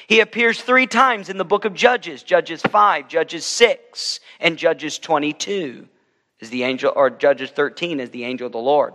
He 0.07 0.21
appears 0.21 0.61
three 0.61 0.87
times 0.87 1.29
in 1.29 1.37
the 1.37 1.45
book 1.45 1.65
of 1.65 1.75
Judges 1.75 2.23
Judges 2.23 2.63
5, 2.63 3.09
Judges 3.09 3.45
6, 3.47 4.21
and 4.41 4.57
Judges 4.57 4.99
22 4.99 5.89
is 6.41 6.51
the 6.51 6.65
angel, 6.65 6.93
or 6.95 7.11
Judges 7.11 7.51
13 7.51 8.01
is 8.01 8.11
the 8.11 8.25
angel 8.25 8.47
of 8.47 8.53
the 8.53 8.59
Lord. 8.59 8.95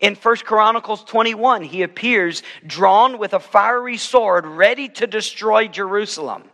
In 0.00 0.14
1 0.14 0.36
Chronicles 0.38 1.04
21, 1.04 1.62
he 1.62 1.82
appears 1.82 2.42
drawn 2.66 3.18
with 3.18 3.34
a 3.34 3.40
fiery 3.40 3.96
sword, 3.96 4.46
ready 4.46 4.88
to 4.90 5.06
destroy 5.06 5.68
Jerusalem. 5.68 6.44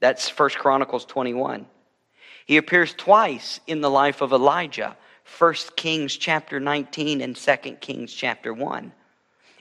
That's 0.00 0.28
1 0.28 0.50
Chronicles 0.50 1.04
21. 1.06 1.66
He 2.46 2.56
appears 2.56 2.92
twice 2.94 3.60
in 3.66 3.80
the 3.80 3.90
life 3.90 4.20
of 4.20 4.32
Elijah, 4.32 4.96
1 5.38 5.54
Kings 5.76 6.16
chapter 6.16 6.60
19 6.60 7.20
and 7.20 7.34
2 7.34 7.56
Kings 7.80 8.12
chapter 8.12 8.52
1. 8.52 8.92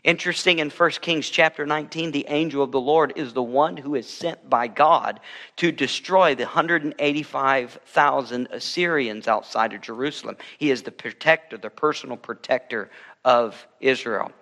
Interesting 0.03 0.59
in 0.59 0.69
1 0.69 0.89
Kings 1.01 1.29
chapter 1.29 1.65
19, 1.65 2.11
the 2.11 2.25
angel 2.27 2.61
of 2.61 2.73
the 2.73 2.81
Lord 2.81 3.13
is 3.15 3.31
the 3.31 3.41
one 3.41 3.77
who 3.77 3.95
is 3.95 4.05
sent 4.05 4.49
by 4.49 4.67
God 4.67 5.21
to 5.55 5.71
destroy 5.71 6.35
the 6.35 6.43
185,000 6.43 8.47
Assyrians 8.51 9.29
outside 9.29 9.71
of 9.71 9.79
Jerusalem. 9.79 10.35
He 10.57 10.71
is 10.71 10.83
the 10.83 10.91
protector, 10.91 11.57
the 11.57 11.69
personal 11.69 12.17
protector 12.17 12.91
of 13.23 13.65
Israel. 13.79 14.33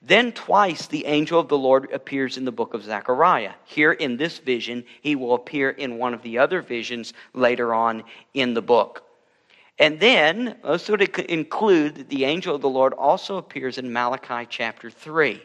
Then, 0.00 0.30
twice, 0.30 0.86
the 0.86 1.06
angel 1.06 1.40
of 1.40 1.48
the 1.48 1.58
Lord 1.58 1.90
appears 1.92 2.38
in 2.38 2.44
the 2.44 2.52
book 2.52 2.72
of 2.72 2.84
Zechariah. 2.84 3.54
Here 3.64 3.92
in 3.92 4.16
this 4.16 4.38
vision, 4.38 4.84
he 5.02 5.16
will 5.16 5.34
appear 5.34 5.70
in 5.70 5.98
one 5.98 6.14
of 6.14 6.22
the 6.22 6.38
other 6.38 6.62
visions 6.62 7.14
later 7.34 7.74
on 7.74 8.04
in 8.32 8.54
the 8.54 8.62
book. 8.62 9.09
And 9.80 9.98
then, 9.98 10.56
also 10.62 10.94
to 10.94 11.32
include, 11.32 12.10
the 12.10 12.26
angel 12.26 12.54
of 12.54 12.60
the 12.60 12.68
Lord 12.68 12.92
also 12.92 13.38
appears 13.38 13.78
in 13.78 13.90
Malachi 13.90 14.46
chapter 14.48 14.90
3. 14.90 15.42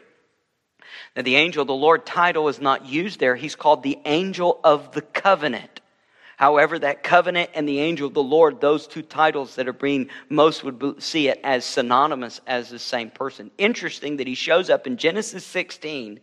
Now, 1.16 1.22
the 1.22 1.36
angel 1.36 1.62
of 1.62 1.68
the 1.68 1.74
Lord 1.74 2.04
title 2.04 2.46
is 2.48 2.60
not 2.60 2.84
used 2.84 3.18
there. 3.18 3.34
He's 3.34 3.56
called 3.56 3.82
the 3.82 3.98
angel 4.04 4.60
of 4.62 4.92
the 4.92 5.00
covenant. 5.00 5.80
However, 6.36 6.78
that 6.78 7.02
covenant 7.02 7.48
and 7.54 7.66
the 7.66 7.80
angel 7.80 8.08
of 8.08 8.12
the 8.12 8.22
Lord, 8.22 8.60
those 8.60 8.86
two 8.86 9.00
titles 9.00 9.54
that 9.54 9.68
are 9.68 9.72
being, 9.72 10.10
most 10.28 10.62
would 10.62 11.02
see 11.02 11.28
it 11.28 11.40
as 11.42 11.64
synonymous 11.64 12.42
as 12.46 12.68
the 12.68 12.78
same 12.78 13.08
person. 13.08 13.50
Interesting 13.56 14.18
that 14.18 14.26
he 14.26 14.34
shows 14.34 14.68
up 14.68 14.86
in 14.86 14.98
Genesis 14.98 15.46
16 15.46 16.20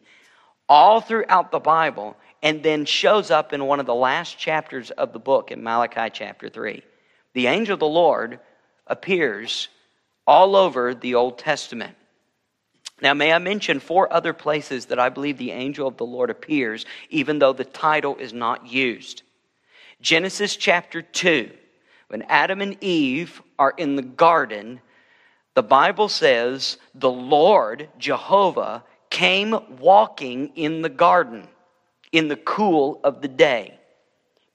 all 0.70 1.01
throughout 1.01 1.51
the 1.51 1.60
Bible 1.60 2.15
and 2.43 2.62
then 2.62 2.86
shows 2.86 3.32
up 3.32 3.53
in 3.53 3.65
one 3.65 3.79
of 3.79 3.88
the 3.88 3.96
last 3.96 4.38
chapters 4.38 4.91
of 4.91 5.13
the 5.13 5.20
book 5.20 5.50
in 5.50 5.63
Malachi 5.63 6.12
chapter 6.13 6.48
3 6.48 6.84
the 7.34 7.48
angel 7.48 7.74
of 7.74 7.80
the 7.80 7.88
Lord 7.88 8.40
appears 8.88 9.70
all 10.25 10.56
over 10.56 10.94
the 10.94 11.16
Old 11.16 11.38
Testament. 11.38 11.96
Now, 13.02 13.13
may 13.13 13.34
I 13.34 13.40
mention 13.40 13.80
four 13.80 14.12
other 14.13 14.34
places 14.34 14.86
that 14.86 15.00
I 15.00 15.10
believe 15.10 15.38
the 15.38 15.52
angel 15.52 15.88
of 15.88 15.98
the 15.98 16.06
Lord 16.06 16.30
appears, 16.30 16.86
even 17.10 17.40
though 17.40 17.54
the 17.54 17.66
title 17.66 18.16
is 18.16 18.32
not 18.32 18.68
used. 18.68 19.24
Genesis 20.00 20.56
chapter 20.56 21.02
2, 21.02 21.50
when 22.08 22.22
Adam 22.24 22.62
and 22.62 22.82
Eve 22.82 23.42
are 23.58 23.74
in 23.78 23.96
the 23.96 24.02
garden, 24.02 24.80
the 25.56 25.63
Bible 25.63 26.08
says 26.08 26.78
the 26.96 27.12
Lord, 27.12 27.90
Jehovah, 27.98 28.84
came 29.10 29.78
walking 29.80 30.52
in 30.56 30.82
the 30.82 30.90
garden 30.90 31.48
in 32.12 32.28
the 32.28 32.36
cool 32.36 33.00
of 33.04 33.22
the 33.22 33.28
day. 33.28 33.80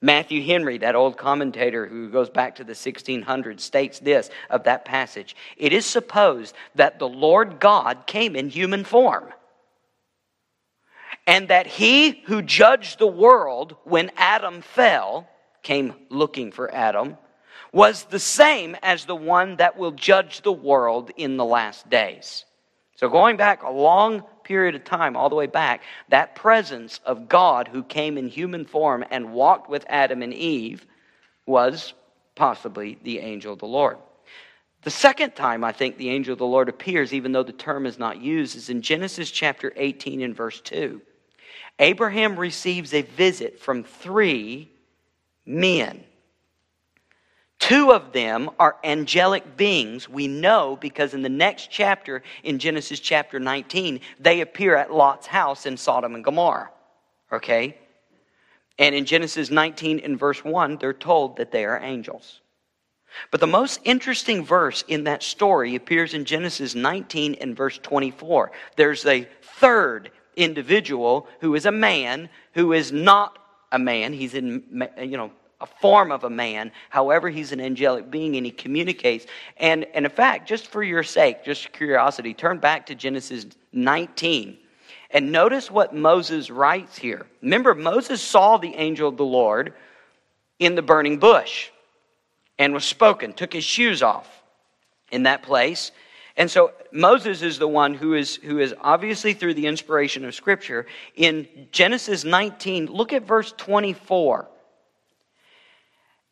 Matthew 0.01 0.43
Henry, 0.43 0.77
that 0.77 0.95
old 0.95 1.17
commentator 1.17 1.85
who 1.85 2.09
goes 2.09 2.29
back 2.29 2.55
to 2.55 2.63
the 2.63 2.73
1600s, 2.73 3.59
states 3.59 3.99
this 3.99 4.29
of 4.49 4.63
that 4.63 4.85
passage 4.85 5.35
It 5.57 5.73
is 5.73 5.85
supposed 5.85 6.55
that 6.75 6.99
the 6.99 7.07
Lord 7.07 7.59
God 7.59 8.07
came 8.07 8.35
in 8.35 8.49
human 8.49 8.85
form, 8.85 9.25
and 11.27 11.49
that 11.49 11.67
he 11.67 12.21
who 12.25 12.41
judged 12.41 12.99
the 12.99 13.07
world 13.07 13.75
when 13.83 14.11
Adam 14.15 14.61
fell, 14.61 15.27
came 15.63 15.93
looking 16.09 16.51
for 16.51 16.73
Adam, 16.73 17.17
was 17.73 18.05
the 18.05 18.19
same 18.19 18.77
as 18.81 19.05
the 19.05 19.15
one 19.15 19.57
that 19.57 19.77
will 19.77 19.91
judge 19.91 20.41
the 20.41 20.51
world 20.51 21.11
in 21.17 21.37
the 21.37 21.45
last 21.45 21.89
days. 21.89 22.45
So, 22.95 23.09
going 23.09 23.37
back 23.37 23.63
a 23.63 23.69
long 23.69 24.23
period 24.49 24.73
of 24.73 24.83
time, 24.83 25.15
all 25.15 25.29
the 25.29 25.35
way 25.35 25.45
back, 25.45 25.83
that 26.09 26.33
presence 26.33 26.99
of 27.05 27.29
God 27.29 27.67
who 27.67 27.83
came 27.83 28.17
in 28.17 28.27
human 28.27 28.65
form 28.65 29.05
and 29.11 29.31
walked 29.31 29.69
with 29.69 29.85
Adam 29.87 30.23
and 30.23 30.33
Eve 30.33 30.87
was 31.45 31.93
possibly 32.33 32.97
the 33.03 33.19
angel 33.19 33.53
of 33.53 33.59
the 33.59 33.67
Lord. 33.67 33.97
The 34.81 34.89
second 34.89 35.35
time 35.35 35.63
I 35.63 35.71
think 35.71 35.97
the 35.97 36.09
angel 36.09 36.33
of 36.33 36.39
the 36.39 36.47
Lord 36.47 36.67
appears, 36.67 37.13
even 37.13 37.31
though 37.31 37.43
the 37.43 37.51
term 37.51 37.85
is 37.85 37.99
not 37.99 38.21
used, 38.21 38.55
is 38.55 38.71
in 38.71 38.81
Genesis 38.81 39.29
chapter 39.29 39.71
18 39.75 40.23
and 40.23 40.35
verse 40.35 40.59
2. 40.61 40.99
Abraham 41.77 42.35
receives 42.35 42.91
a 42.95 43.03
visit 43.03 43.59
from 43.59 43.83
three 43.83 44.71
men. 45.45 46.03
Two 47.59 47.91
of 47.91 48.13
them 48.13 48.49
are 48.57 48.77
angelic 48.83 49.57
beings. 49.57 50.07
We 50.07 50.27
know 50.27 50.77
because 50.79 51.13
in 51.13 51.21
the 51.21 51.29
next 51.29 51.69
chapter, 51.69 52.23
in 52.43 52.57
Genesis 52.57 53.01
chapter 53.01 53.39
19, 53.39 53.99
they 54.19 54.41
appear 54.41 54.75
at 54.77 54.93
Lot's 54.93 55.27
house 55.27 55.65
in 55.65 55.75
Sodom 55.75 56.15
and 56.15 56.23
Gomorrah. 56.23 56.71
Okay? 57.31 57.77
And 58.77 58.95
in 58.95 59.05
Genesis 59.05 59.51
19 59.51 59.99
in 59.99 60.17
verse 60.17 60.43
1, 60.43 60.77
they're 60.77 60.93
told 60.93 61.35
that 61.37 61.51
they 61.51 61.65
are 61.65 61.79
angels. 61.79 62.39
But 63.29 63.41
the 63.41 63.47
most 63.47 63.81
interesting 63.83 64.45
verse 64.45 64.83
in 64.87 65.03
that 65.03 65.21
story 65.21 65.75
appears 65.75 66.13
in 66.13 66.23
Genesis 66.23 66.75
19 66.75 67.35
and 67.35 67.57
verse 67.57 67.77
24. 67.79 68.51
There's 68.77 69.05
a 69.05 69.27
third 69.41 70.11
individual 70.37 71.27
who 71.41 71.55
is 71.55 71.65
a 71.65 71.71
man 71.71 72.29
who 72.53 72.71
is 72.71 72.91
not 72.91 73.37
a 73.71 73.79
man. 73.79 74.13
He's 74.13 74.33
in, 74.33 74.63
you 74.97 75.17
know, 75.17 75.31
a 75.61 75.65
form 75.65 76.11
of 76.11 76.23
a 76.23 76.29
man. 76.29 76.71
However, 76.89 77.29
he's 77.29 77.51
an 77.51 77.59
angelic 77.59 78.09
being 78.09 78.35
and 78.37 78.45
he 78.45 78.51
communicates. 78.51 79.25
And, 79.57 79.85
and 79.93 80.05
in 80.05 80.11
fact, 80.11 80.47
just 80.47 80.67
for 80.67 80.83
your 80.83 81.03
sake, 81.03 81.43
just 81.43 81.71
curiosity, 81.73 82.33
turn 82.33 82.59
back 82.59 82.85
to 82.87 82.95
Genesis 82.95 83.45
19 83.73 84.57
and 85.11 85.31
notice 85.31 85.71
what 85.71 85.93
Moses 85.93 86.49
writes 86.49 86.97
here. 86.97 87.25
Remember, 87.41 87.73
Moses 87.73 88.21
saw 88.21 88.57
the 88.57 88.75
angel 88.75 89.09
of 89.09 89.17
the 89.17 89.25
Lord 89.25 89.73
in 90.59 90.75
the 90.75 90.81
burning 90.81 91.17
bush 91.17 91.69
and 92.59 92.73
was 92.73 92.85
spoken, 92.85 93.33
took 93.33 93.53
his 93.53 93.63
shoes 93.63 94.03
off 94.03 94.27
in 95.11 95.23
that 95.23 95.41
place. 95.41 95.91
And 96.37 96.49
so 96.49 96.73
Moses 96.91 97.41
is 97.41 97.57
the 97.57 97.67
one 97.67 97.93
who 97.93 98.13
is, 98.13 98.35
who 98.35 98.59
is 98.59 98.75
obviously 98.81 99.33
through 99.33 99.55
the 99.55 99.65
inspiration 99.65 100.25
of 100.25 100.35
Scripture. 100.35 100.85
In 101.15 101.47
Genesis 101.71 102.23
19, 102.23 102.85
look 102.85 103.11
at 103.11 103.23
verse 103.23 103.53
24. 103.57 104.47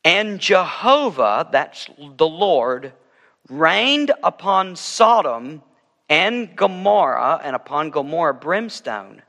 And 0.07 0.39
Jehovah, 0.39 1.49
that's 1.51 1.89
the 2.15 2.29
Lord, 2.29 2.93
rained 3.49 4.13
upon 4.23 4.77
Sodom 4.77 5.61
and 6.07 6.55
Gomorrah, 6.55 7.41
and 7.43 7.53
upon 7.57 7.89
Gomorrah 7.89 8.33
brimstone, 8.33 9.21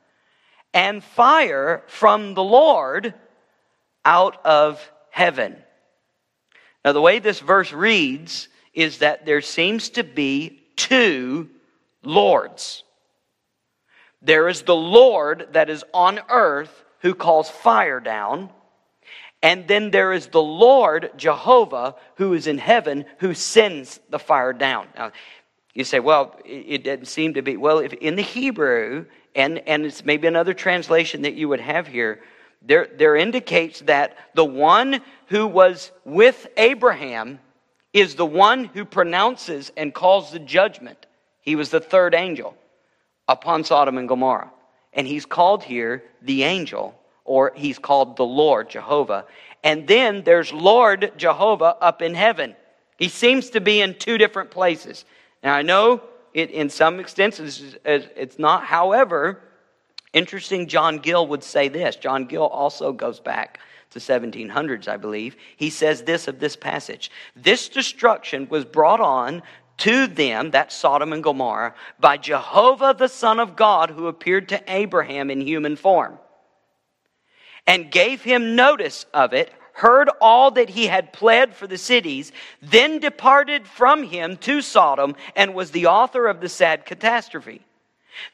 and 0.72 1.02
fire 1.02 1.82
from 1.88 2.34
the 2.34 2.44
Lord 2.44 3.12
out 4.04 4.46
of 4.46 4.92
heaven. 5.10 5.56
Now, 6.84 6.92
the 6.92 7.00
way 7.00 7.18
this 7.18 7.40
verse 7.40 7.72
reads 7.72 8.46
is 8.72 8.98
that 8.98 9.26
there 9.26 9.40
seems 9.40 9.90
to 9.90 10.04
be 10.04 10.62
two 10.76 11.50
Lords. 12.04 12.84
There 14.22 14.46
is 14.46 14.62
the 14.62 14.76
Lord 14.76 15.48
that 15.54 15.70
is 15.70 15.82
on 15.92 16.20
earth 16.28 16.84
who 17.00 17.16
calls 17.16 17.50
fire 17.50 17.98
down, 17.98 18.50
and 19.42 19.68
then 19.68 19.90
there 19.90 20.12
is 20.12 20.28
the 20.28 20.42
Lord 20.42 21.12
Jehovah 21.16 21.94
who 22.16 22.32
is 22.34 22.46
in 22.46 22.58
heaven 22.58 23.04
who 23.18 23.34
sends 23.34 24.00
the 24.10 24.18
fire 24.18 24.52
down. 24.52 24.88
Now, 24.96 25.12
You 25.74 25.84
say, 25.84 26.00
well, 26.00 26.36
it, 26.44 26.84
doesn't 26.84 27.06
seem 27.06 27.34
to 27.34 27.42
be. 27.42 27.56
Well, 27.56 27.78
if 27.78 27.92
in 27.92 28.16
the 28.16 28.22
Hebrew, 28.22 29.06
and, 29.36 29.58
and 29.68 29.86
it's 29.86 30.04
maybe 30.04 30.26
another 30.26 30.54
translation 30.54 31.22
that 31.22 31.34
you 31.34 31.48
would 31.48 31.60
have 31.60 31.86
here, 31.86 32.20
there, 32.62 32.88
there 32.96 33.14
indicates 33.14 33.80
that 33.82 34.16
the 34.34 34.44
one 34.44 35.00
who 35.26 35.46
was 35.46 35.92
with 36.04 36.48
Abraham 36.56 37.38
is 37.92 38.16
the 38.16 38.26
one 38.26 38.64
who 38.64 38.84
pronounces 38.84 39.70
and 39.76 39.94
calls 39.94 40.32
the 40.32 40.40
judgment. 40.40 41.06
He 41.40 41.54
was 41.54 41.70
the 41.70 41.80
third 41.80 42.14
angel 42.14 42.56
upon 43.28 43.62
Sodom 43.62 43.98
and 43.98 44.08
Gomorrah. 44.08 44.50
And 44.92 45.06
he's 45.06 45.26
called 45.26 45.62
here 45.62 46.02
the 46.22 46.42
angel, 46.42 46.97
or 47.28 47.52
he's 47.54 47.78
called 47.78 48.16
the 48.16 48.24
Lord, 48.24 48.70
Jehovah. 48.70 49.26
And 49.62 49.86
then 49.86 50.24
there's 50.24 50.50
Lord 50.50 51.12
Jehovah 51.18 51.76
up 51.80 52.00
in 52.00 52.14
heaven. 52.14 52.56
He 52.96 53.08
seems 53.08 53.50
to 53.50 53.60
be 53.60 53.82
in 53.82 53.94
two 53.94 54.16
different 54.16 54.50
places. 54.50 55.04
Now, 55.42 55.54
I 55.54 55.62
know 55.62 56.00
it, 56.32 56.50
in 56.50 56.70
some 56.70 56.98
extent 56.98 57.38
it's 57.84 58.38
not. 58.38 58.64
However, 58.64 59.42
interesting, 60.14 60.66
John 60.66 60.98
Gill 60.98 61.26
would 61.26 61.44
say 61.44 61.68
this. 61.68 61.96
John 61.96 62.24
Gill 62.24 62.46
also 62.46 62.92
goes 62.92 63.20
back 63.20 63.60
to 63.90 63.98
1700s, 63.98 64.88
I 64.88 64.96
believe. 64.96 65.36
He 65.56 65.68
says 65.68 66.02
this 66.02 66.28
of 66.28 66.40
this 66.40 66.56
passage 66.56 67.10
This 67.36 67.68
destruction 67.68 68.48
was 68.48 68.64
brought 68.64 69.00
on 69.00 69.42
to 69.78 70.06
them, 70.06 70.50
that's 70.50 70.74
Sodom 70.74 71.12
and 71.12 71.22
Gomorrah, 71.22 71.74
by 72.00 72.16
Jehovah 72.16 72.96
the 72.98 73.06
Son 73.06 73.38
of 73.38 73.54
God, 73.54 73.90
who 73.90 74.06
appeared 74.06 74.48
to 74.48 74.62
Abraham 74.66 75.30
in 75.30 75.42
human 75.42 75.76
form 75.76 76.18
and 77.68 77.92
gave 77.92 78.22
him 78.22 78.56
notice 78.56 79.04
of 79.12 79.34
it 79.34 79.52
heard 79.74 80.10
all 80.20 80.50
that 80.50 80.70
he 80.70 80.88
had 80.88 81.12
pled 81.12 81.54
for 81.54 81.68
the 81.68 81.78
cities, 81.78 82.32
then 82.60 82.98
departed 82.98 83.68
from 83.68 84.02
him 84.02 84.36
to 84.38 84.60
Sodom 84.60 85.14
and 85.36 85.54
was 85.54 85.70
the 85.70 85.86
author 85.86 86.26
of 86.26 86.40
the 86.40 86.48
sad 86.48 86.84
catastrophe. 86.84 87.60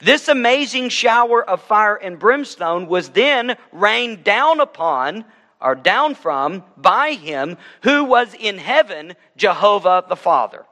This 0.00 0.28
amazing 0.28 0.88
shower 0.88 1.44
of 1.44 1.60
fire 1.60 1.96
and 1.96 2.18
brimstone 2.18 2.86
was 2.86 3.10
then 3.10 3.58
rained 3.72 4.24
down 4.24 4.60
upon, 4.60 5.26
or 5.60 5.74
down 5.74 6.14
from, 6.14 6.64
by 6.78 7.12
him 7.12 7.58
who 7.82 8.04
was 8.04 8.32
in 8.32 8.56
heaven, 8.56 9.14
Jehovah 9.36 10.04
the 10.08 10.16
Father. 10.16 10.64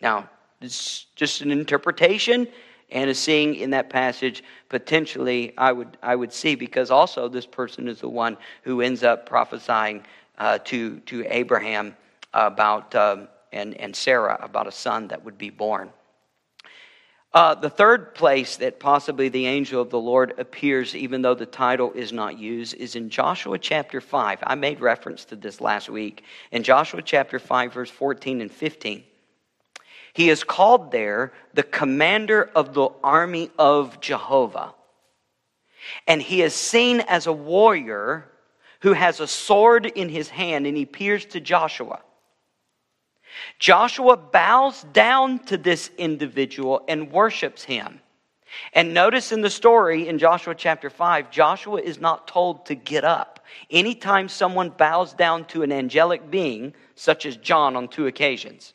Now, 0.00 0.28
it's 0.60 1.06
just 1.14 1.42
an 1.42 1.52
interpretation 1.52 2.48
and 2.94 3.10
a 3.10 3.14
seeing 3.14 3.56
in 3.56 3.70
that 3.70 3.90
passage 3.90 4.42
potentially 4.70 5.52
I 5.58 5.72
would, 5.72 5.98
I 6.02 6.16
would 6.16 6.32
see 6.32 6.54
because 6.54 6.90
also 6.90 7.28
this 7.28 7.44
person 7.44 7.88
is 7.88 8.00
the 8.00 8.08
one 8.08 8.38
who 8.62 8.80
ends 8.80 9.02
up 9.02 9.26
prophesying 9.26 10.06
uh, 10.38 10.58
to, 10.64 11.00
to 11.00 11.26
Abraham 11.28 11.94
about 12.32 12.94
um, 12.94 13.28
and, 13.52 13.74
and 13.74 13.94
Sarah 13.94 14.38
about 14.40 14.66
a 14.66 14.72
son 14.72 15.08
that 15.08 15.24
would 15.24 15.38
be 15.38 15.50
born. 15.50 15.90
Uh, 17.32 17.54
the 17.54 17.70
third 17.70 18.14
place 18.14 18.56
that 18.58 18.78
possibly 18.78 19.28
the 19.28 19.46
angel 19.46 19.82
of 19.82 19.90
the 19.90 19.98
Lord 19.98 20.34
appears, 20.38 20.94
even 20.94 21.20
though 21.20 21.34
the 21.34 21.46
title 21.46 21.90
is 21.92 22.12
not 22.12 22.38
used, 22.38 22.74
is 22.74 22.94
in 22.94 23.10
Joshua 23.10 23.58
chapter 23.58 24.00
5. 24.00 24.38
I 24.44 24.54
made 24.54 24.80
reference 24.80 25.24
to 25.26 25.36
this 25.36 25.60
last 25.60 25.88
week. 25.88 26.22
In 26.52 26.62
Joshua 26.62 27.02
chapter 27.02 27.40
5, 27.40 27.72
verse 27.72 27.90
14 27.90 28.40
and 28.40 28.50
15. 28.50 29.02
He 30.14 30.30
is 30.30 30.44
called 30.44 30.92
there 30.92 31.32
the 31.52 31.64
commander 31.64 32.50
of 32.54 32.72
the 32.72 32.88
army 33.02 33.50
of 33.58 34.00
Jehovah. 34.00 34.72
And 36.06 36.22
he 36.22 36.40
is 36.40 36.54
seen 36.54 37.00
as 37.00 37.26
a 37.26 37.32
warrior 37.32 38.30
who 38.80 38.92
has 38.92 39.18
a 39.18 39.26
sword 39.26 39.86
in 39.86 40.08
his 40.08 40.28
hand 40.28 40.66
and 40.66 40.76
he 40.76 40.86
peers 40.86 41.24
to 41.26 41.40
Joshua. 41.40 42.00
Joshua 43.58 44.16
bows 44.16 44.84
down 44.92 45.40
to 45.46 45.56
this 45.56 45.90
individual 45.98 46.84
and 46.86 47.10
worships 47.10 47.64
him. 47.64 48.00
And 48.72 48.94
notice 48.94 49.32
in 49.32 49.40
the 49.40 49.50
story 49.50 50.06
in 50.06 50.18
Joshua 50.18 50.54
chapter 50.54 50.90
5, 50.90 51.32
Joshua 51.32 51.80
is 51.80 52.00
not 52.00 52.28
told 52.28 52.66
to 52.66 52.76
get 52.76 53.04
up. 53.04 53.44
Anytime 53.68 54.28
someone 54.28 54.70
bows 54.70 55.12
down 55.12 55.44
to 55.46 55.64
an 55.64 55.72
angelic 55.72 56.30
being, 56.30 56.72
such 56.94 57.26
as 57.26 57.36
John 57.36 57.74
on 57.74 57.88
two 57.88 58.06
occasions, 58.06 58.74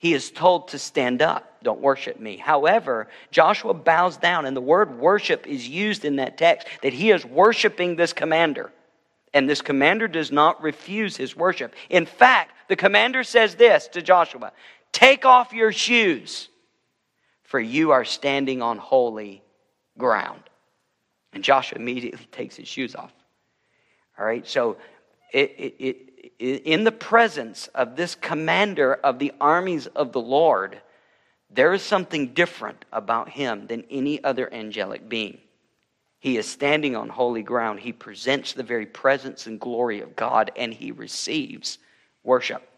he 0.00 0.14
is 0.14 0.30
told 0.30 0.68
to 0.68 0.78
stand 0.78 1.20
up. 1.20 1.62
Don't 1.62 1.82
worship 1.82 2.18
me. 2.18 2.38
However, 2.38 3.06
Joshua 3.30 3.74
bows 3.74 4.16
down, 4.16 4.46
and 4.46 4.56
the 4.56 4.60
word 4.62 4.98
worship 4.98 5.46
is 5.46 5.68
used 5.68 6.06
in 6.06 6.16
that 6.16 6.38
text 6.38 6.66
that 6.82 6.94
he 6.94 7.10
is 7.10 7.24
worshiping 7.24 7.96
this 7.96 8.14
commander. 8.14 8.72
And 9.34 9.48
this 9.48 9.60
commander 9.60 10.08
does 10.08 10.32
not 10.32 10.62
refuse 10.62 11.18
his 11.18 11.36
worship. 11.36 11.74
In 11.90 12.06
fact, 12.06 12.52
the 12.68 12.76
commander 12.76 13.22
says 13.22 13.54
this 13.56 13.88
to 13.88 14.00
Joshua 14.00 14.52
Take 14.90 15.26
off 15.26 15.52
your 15.52 15.70
shoes, 15.70 16.48
for 17.42 17.60
you 17.60 17.90
are 17.90 18.06
standing 18.06 18.62
on 18.62 18.78
holy 18.78 19.42
ground. 19.98 20.42
And 21.34 21.44
Joshua 21.44 21.78
immediately 21.78 22.26
takes 22.32 22.56
his 22.56 22.68
shoes 22.68 22.94
off. 22.94 23.12
All 24.18 24.24
right, 24.24 24.46
so 24.48 24.78
it, 25.34 25.54
it, 25.58 25.74
it 25.78 26.09
in 26.38 26.84
the 26.84 26.92
presence 26.92 27.68
of 27.68 27.96
this 27.96 28.14
commander 28.14 28.94
of 28.94 29.18
the 29.18 29.32
armies 29.40 29.86
of 29.88 30.12
the 30.12 30.20
Lord, 30.20 30.80
there 31.50 31.72
is 31.72 31.82
something 31.82 32.34
different 32.34 32.84
about 32.92 33.28
him 33.30 33.66
than 33.66 33.84
any 33.90 34.22
other 34.22 34.52
angelic 34.52 35.08
being. 35.08 35.38
He 36.20 36.36
is 36.36 36.46
standing 36.46 36.94
on 36.94 37.08
holy 37.08 37.42
ground. 37.42 37.80
He 37.80 37.92
presents 37.92 38.52
the 38.52 38.62
very 38.62 38.86
presence 38.86 39.46
and 39.46 39.58
glory 39.58 40.00
of 40.00 40.14
God, 40.14 40.52
and 40.54 40.72
he 40.72 40.92
receives 40.92 41.78
worship. 42.22 42.69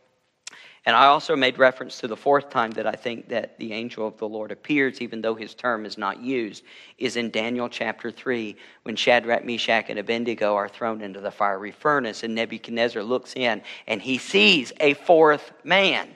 And 0.85 0.97
I 0.97 1.07
also 1.07 1.37
made 1.37 1.59
reference 1.59 1.99
to 2.01 2.09
the 2.09 2.17
fourth 2.17 2.51
time 2.51 2.73
that 2.73 2.89
I 2.89 2.93
think 2.93 3.29
that 3.29 3.57
the 3.59 3.73
angel 3.73 4.07
of 4.07 4.17
the 4.19 4.29
Lord 4.29 4.51
appears, 4.51 5.01
even 5.01 5.21
though 5.21 5.37
his 5.37 5.55
term 5.55 5.87
is 5.87 5.97
not 5.97 6.21
used, 6.21 6.65
is 6.99 7.17
in 7.17 7.31
Daniel 7.31 7.69
chapter 7.69 8.11
3, 8.11 8.57
when 8.83 8.97
Shadrach, 8.97 9.45
Meshach, 9.45 9.91
and 9.91 9.99
Abednego 10.01 10.57
are 10.57 10.69
thrown 10.69 11.01
into 11.01 11.21
the 11.21 11.31
fiery 11.31 11.71
furnace, 11.71 12.25
and 12.25 12.35
Nebuchadnezzar 12.35 13.03
looks 13.03 13.35
in 13.37 13.63
and 13.87 14.03
he 14.03 14.19
sees 14.19 14.73
a 14.81 14.95
fourth 14.95 15.53
man. 15.63 16.09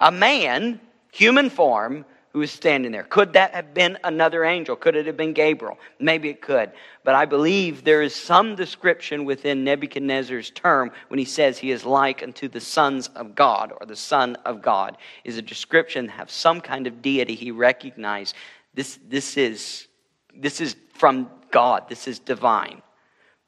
A 0.00 0.10
man, 0.10 0.80
human 1.12 1.50
form, 1.50 2.06
who 2.32 2.38
was 2.38 2.50
standing 2.50 2.92
there. 2.92 3.02
Could 3.04 3.34
that 3.34 3.54
have 3.54 3.74
been 3.74 3.98
another 4.04 4.44
angel? 4.44 4.74
Could 4.74 4.96
it 4.96 5.06
have 5.06 5.16
been 5.16 5.34
Gabriel? 5.34 5.78
Maybe 5.98 6.30
it 6.30 6.40
could. 6.40 6.72
But 7.04 7.14
I 7.14 7.26
believe 7.26 7.84
there 7.84 8.00
is 8.00 8.14
some 8.14 8.56
description 8.56 9.26
within 9.26 9.64
Nebuchadnezzar's 9.64 10.50
term 10.50 10.92
when 11.08 11.18
he 11.18 11.26
says 11.26 11.58
he 11.58 11.70
is 11.70 11.84
like 11.84 12.22
unto 12.22 12.48
the 12.48 12.60
sons 12.60 13.08
of 13.08 13.34
God 13.34 13.72
or 13.78 13.86
the 13.86 13.96
Son 13.96 14.36
of 14.46 14.62
God, 14.62 14.96
is 15.24 15.36
a 15.36 15.42
description 15.42 16.10
of 16.18 16.30
some 16.30 16.60
kind 16.60 16.86
of 16.86 17.02
deity 17.02 17.34
he 17.34 17.50
recognized. 17.50 18.34
This, 18.72 18.98
this, 19.08 19.36
is, 19.36 19.88
this 20.34 20.62
is 20.62 20.76
from 20.94 21.28
God, 21.50 21.88
this 21.88 22.08
is 22.08 22.18
divine. 22.18 22.80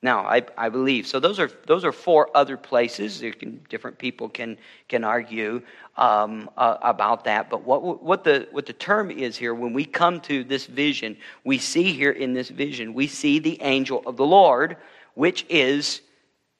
Now, 0.04 0.26
I, 0.26 0.42
I 0.58 0.68
believe. 0.68 1.06
So 1.06 1.18
those 1.18 1.40
are, 1.40 1.50
those 1.64 1.82
are 1.82 1.90
four 1.90 2.28
other 2.36 2.58
places. 2.58 3.24
Can, 3.38 3.64
different 3.70 3.96
people 3.96 4.28
can, 4.28 4.58
can 4.86 5.02
argue 5.02 5.62
um, 5.96 6.50
uh, 6.58 6.76
about 6.82 7.24
that. 7.24 7.48
But 7.48 7.64
what, 7.64 8.02
what, 8.02 8.22
the, 8.22 8.46
what 8.50 8.66
the 8.66 8.74
term 8.74 9.10
is 9.10 9.34
here, 9.34 9.54
when 9.54 9.72
we 9.72 9.86
come 9.86 10.20
to 10.20 10.44
this 10.44 10.66
vision, 10.66 11.16
we 11.42 11.56
see 11.56 11.94
here 11.94 12.10
in 12.10 12.34
this 12.34 12.50
vision, 12.50 12.92
we 12.92 13.06
see 13.06 13.38
the 13.38 13.58
angel 13.62 14.02
of 14.04 14.18
the 14.18 14.26
Lord, 14.26 14.76
which 15.14 15.46
is 15.48 16.02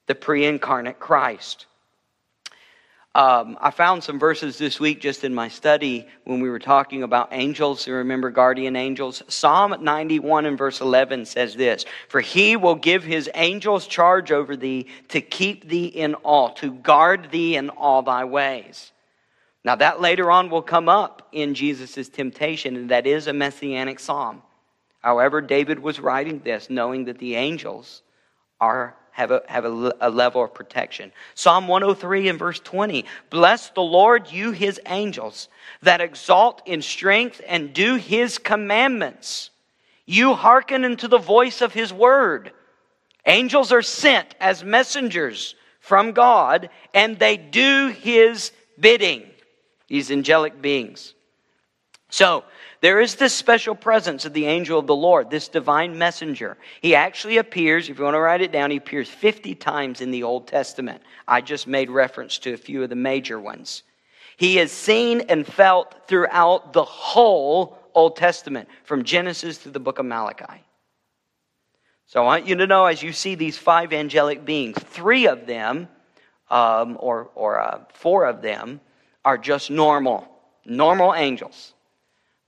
the 0.07 0.15
pre 0.15 0.47
incarnate 0.47 0.99
Christ. 0.99 1.67
Um, 3.17 3.57
I 3.61 3.71
found 3.71 4.03
some 4.03 4.19
verses 4.19 4.59
this 4.59 4.81
week 4.81 5.01
just 5.01 5.23
in 5.23 5.33
my 5.33 5.47
study 5.47 6.09
when 6.25 6.41
we 6.41 6.51
were 6.51 6.59
talking 6.59 7.05
about 7.05 7.29
angels. 7.31 7.87
You 7.87 7.95
remember 7.95 8.29
guardian 8.29 8.75
angels? 8.75 9.23
Psalm 9.29 9.77
91 9.81 10.47
and 10.47 10.59
verse 10.59 10.81
11 10.81 11.27
says 11.27 11.55
this 11.55 11.85
For 12.09 12.21
he 12.21 12.57
will 12.57 12.75
give 12.75 13.05
his 13.05 13.31
angels 13.35 13.87
charge 13.87 14.33
over 14.33 14.57
thee 14.57 14.89
to 15.09 15.21
keep 15.21 15.69
thee 15.69 15.87
in 15.87 16.15
all, 16.15 16.55
to 16.55 16.73
guard 16.73 17.31
thee 17.31 17.55
in 17.55 17.71
all 17.71 18.03
thy 18.03 18.25
ways. 18.25 18.91
Now, 19.63 19.77
that 19.77 20.01
later 20.01 20.31
on 20.31 20.51
will 20.51 20.63
come 20.63 20.89
up 20.89 21.29
in 21.31 21.55
Jesus' 21.55 22.09
temptation, 22.09 22.77
and 22.77 22.91
that 22.91 23.07
is 23.07 23.29
a 23.29 23.33
messianic 23.33 24.01
psalm. 24.01 24.43
However, 25.01 25.41
David 25.41 25.79
was 25.79 26.01
writing 26.01 26.41
this 26.41 26.69
knowing 26.69 27.05
that 27.05 27.19
the 27.19 27.37
angels 27.37 28.03
are 28.61 28.97
have 29.15 29.31
a, 29.31 29.43
have 29.47 29.65
a, 29.65 29.93
a, 30.01 30.11
level 30.11 30.43
of 30.43 30.53
protection. 30.53 31.13
Psalm 31.37 31.69
103 31.69 32.29
and 32.29 32.39
verse 32.39 32.59
20 32.59 33.05
Bless 33.31 33.71
the 33.71 33.81
Lord, 33.81 34.31
you 34.33 34.51
his 34.51 34.81
angels, 34.87 35.49
that 35.83 36.01
exalt 36.01 36.63
in 36.67 36.83
strength 36.83 37.41
and 37.47 37.73
do 37.73 37.95
his 37.95 38.39
commandments. 38.39 39.51
You 40.05 40.35
hearken 40.35 40.85
unto 40.85 41.07
the 41.07 41.19
voice 41.19 41.61
of 41.63 41.73
his 41.73 41.93
word. 41.93 42.51
Angels 43.25 43.71
are 43.71 43.83
sent 43.83 44.35
as 44.41 44.65
messengers 44.65 45.55
from 45.79 46.11
God, 46.11 46.69
and 46.93 47.17
they 47.17 47.37
do 47.37 47.95
his 47.97 48.51
bidding, 48.81 49.23
these 49.87 50.11
angelic 50.11 50.61
beings. 50.61 51.15
So, 52.11 52.43
there 52.85 53.01
is 53.01 53.15
this 53.15 53.33
special 53.33 53.75
presence 53.75 54.27
of 54.27 54.35
the 54.35 54.45
angel 54.45 54.79
of 54.79 54.87
the 54.87 54.95
Lord, 54.95 55.31
this 55.31 55.49
divine 55.49 55.97
messenger. 55.97 56.59
He 56.83 56.95
actually 56.95 57.39
appears, 57.39 57.89
if 57.89 57.97
you 57.97 58.05
want 58.05 58.13
to 58.13 58.21
write 58.21 58.43
it 58.43 58.53
down, 58.53 58.71
he 58.71 58.77
appears 58.77 59.09
50 59.09 59.55
times 59.55 60.03
in 60.03 60.11
the 60.11 60.23
Old 60.23 60.47
Testament. 60.47 61.01
I 61.27 61.41
just 61.41 61.67
made 61.67 61.89
reference 61.89 62.37
to 62.41 62.53
a 62.53 62.59
few 62.59 62.83
of 62.83 62.91
the 62.91 62.95
major 62.95 63.41
ones. 63.41 63.85
He 64.37 64.59
is 64.59 64.71
seen 64.71 65.23
and 65.31 65.47
felt 65.47 66.07
throughout 66.07 66.75
the 66.75 66.85
whole 66.85 67.79
Old 67.95 68.17
Testament, 68.17 68.69
from 68.83 69.03
Genesis 69.03 69.57
to 69.63 69.71
the 69.71 69.81
book 69.81 69.99
of 69.99 70.05
Malachi. 70.05 70.63
So 72.05 72.21
I 72.21 72.25
want 72.25 72.47
you 72.47 72.55
to 72.57 72.67
know 72.67 72.85
as 72.85 73.03
you 73.03 73.15
see 73.15 73.35
these 73.35 73.57
five 73.57 73.95
angelic 73.95 74.45
beings, 74.45 74.77
three 74.79 75.27
of 75.27 75.47
them, 75.47 75.89
um, 76.51 76.99
or, 77.01 77.31
or 77.35 77.63
uh, 77.63 77.81
four 77.95 78.27
of 78.27 78.43
them, 78.43 78.83
are 79.25 79.39
just 79.39 79.71
normal, 79.71 80.29
normal 80.67 81.15
angels. 81.15 81.73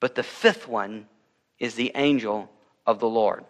But 0.01 0.15
the 0.15 0.23
fifth 0.23 0.69
one 0.69 1.07
is 1.59 1.75
the 1.75 1.93
angel 1.95 2.51
of 2.87 3.01
the 3.01 3.09
Lord. 3.09 3.45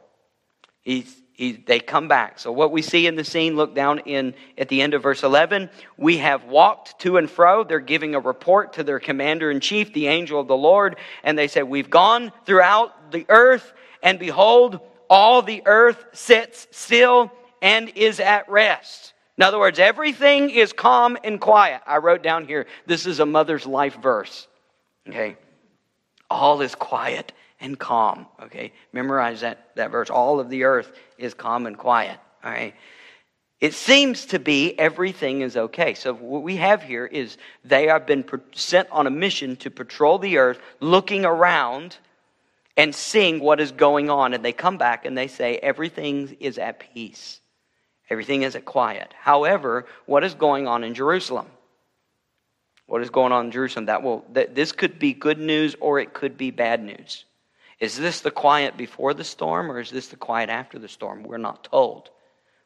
He's, 0.83 1.15
he, 1.33 1.53
they 1.53 1.81
come 1.81 2.07
back. 2.07 2.39
So 2.39 2.53
what 2.53 2.71
we 2.71 2.81
see 2.81 3.07
in 3.07 3.17
the 3.17 3.25
scene, 3.25 3.57
look 3.57 3.75
down 3.75 3.99
in 4.01 4.35
at 4.57 4.69
the 4.69 4.81
end 4.81 4.95
of 4.95 5.03
verse 5.03 5.25
11. 5.25 5.69
We 5.97 6.19
have 6.19 6.45
walked 6.45 7.01
to 7.01 7.17
and 7.17 7.29
fro. 7.29 7.65
They're 7.65 7.81
giving 7.81 8.15
a 8.15 8.21
report 8.21 8.75
to 8.75 8.85
their 8.85 9.01
commander 9.01 9.51
in 9.51 9.61
chief, 9.61 9.93
the 9.93 10.07
angel 10.07 10.41
of 10.41 10.47
the 10.47 10.57
Lord, 10.57 10.97
and 11.25 11.37
they 11.37 11.49
say, 11.49 11.65
"We've 11.65 11.91
gone 11.91 12.33
throughout 12.45 13.11
the 13.11 13.27
earth, 13.29 13.73
and 14.03 14.19
behold, 14.19 14.79
all 15.11 15.43
the 15.43 15.63
earth 15.67 16.05
sits 16.13 16.69
still 16.71 17.33
and 17.61 17.89
is 17.97 18.21
at 18.21 18.49
rest." 18.49 19.13
In 19.37 19.43
other 19.43 19.59
words, 19.59 19.79
everything 19.79 20.51
is 20.51 20.73
calm 20.73 21.19
and 21.23 21.41
quiet. 21.41 21.83
I 21.87 21.99
wrote 21.99 22.23
down 22.23 22.47
here, 22.47 22.67
this 22.87 23.07
is 23.07 23.21
a 23.21 23.27
mother's 23.27 23.67
life 23.67 23.97
verse. 24.01 24.49
Okay. 25.09 25.37
All 26.31 26.61
is 26.61 26.75
quiet 26.75 27.33
and 27.61 27.79
calm. 27.79 28.27
Okay, 28.43 28.73
memorize 28.93 29.41
that, 29.41 29.75
that 29.77 29.91
verse. 29.91 30.11
All 30.11 30.41
of 30.41 30.51
the 30.51 30.65
earth 30.65 30.93
is 31.19 31.35
calm 31.35 31.67
and 31.67 31.77
quiet. 31.77 32.19
All 32.45 32.51
right. 32.51 32.75
It 33.61 33.73
seems 33.73 34.27
to 34.27 34.39
be 34.39 34.79
everything 34.79 35.41
is 35.41 35.57
okay. 35.57 35.95
So, 35.95 36.13
what 36.13 36.43
we 36.43 36.57
have 36.57 36.83
here 36.83 37.07
is 37.07 37.39
they 37.65 37.87
have 37.87 38.07
been 38.07 38.25
sent 38.53 38.89
on 38.91 39.07
a 39.07 39.11
mission 39.11 39.57
to 39.57 39.71
patrol 39.71 40.19
the 40.19 40.37
earth, 40.37 40.61
looking 40.81 41.25
around 41.25 41.97
and 42.77 42.95
seeing 42.95 43.41
what 43.41 43.59
is 43.59 43.73
going 43.73 44.11
on. 44.11 44.35
And 44.35 44.45
they 44.45 44.53
come 44.53 44.77
back 44.77 45.07
and 45.07 45.17
they 45.17 45.27
say, 45.27 45.57
everything 45.57 46.37
is 46.39 46.59
at 46.59 46.81
peace, 46.81 47.41
everything 48.11 48.43
is 48.43 48.55
at 48.57 48.67
quiet. 48.67 49.15
However, 49.19 49.87
what 50.05 50.23
is 50.23 50.35
going 50.35 50.69
on 50.69 50.85
in 50.85 50.93
Jerusalem? 50.93 51.47
What 52.87 53.03
is 53.03 53.11
going 53.11 53.33
on 53.33 53.47
in 53.47 53.51
Jerusalem? 53.51 53.87
That 53.87 54.03
will, 54.03 54.25
that 54.33 54.55
this 54.55 54.73
could 54.73 54.99
be 54.99 55.13
good 55.13 55.39
news 55.39 55.75
or 55.81 55.99
it 55.99 56.15
could 56.15 56.37
be 56.37 56.51
bad 56.51 56.83
news. 56.83 57.25
Is 57.81 57.99
this 57.99 58.21
the 58.21 58.31
quiet 58.31 58.77
before 58.77 59.13
the 59.13 59.25
storm 59.25 59.71
or 59.71 59.81
is 59.81 59.91
this 59.91 60.09
the 60.09 60.17
quiet 60.17 60.49
after 60.49 60.79
the 60.79 60.89
storm? 60.89 61.23
We're 61.25 61.37
not 61.39 61.65
told. 61.65 62.11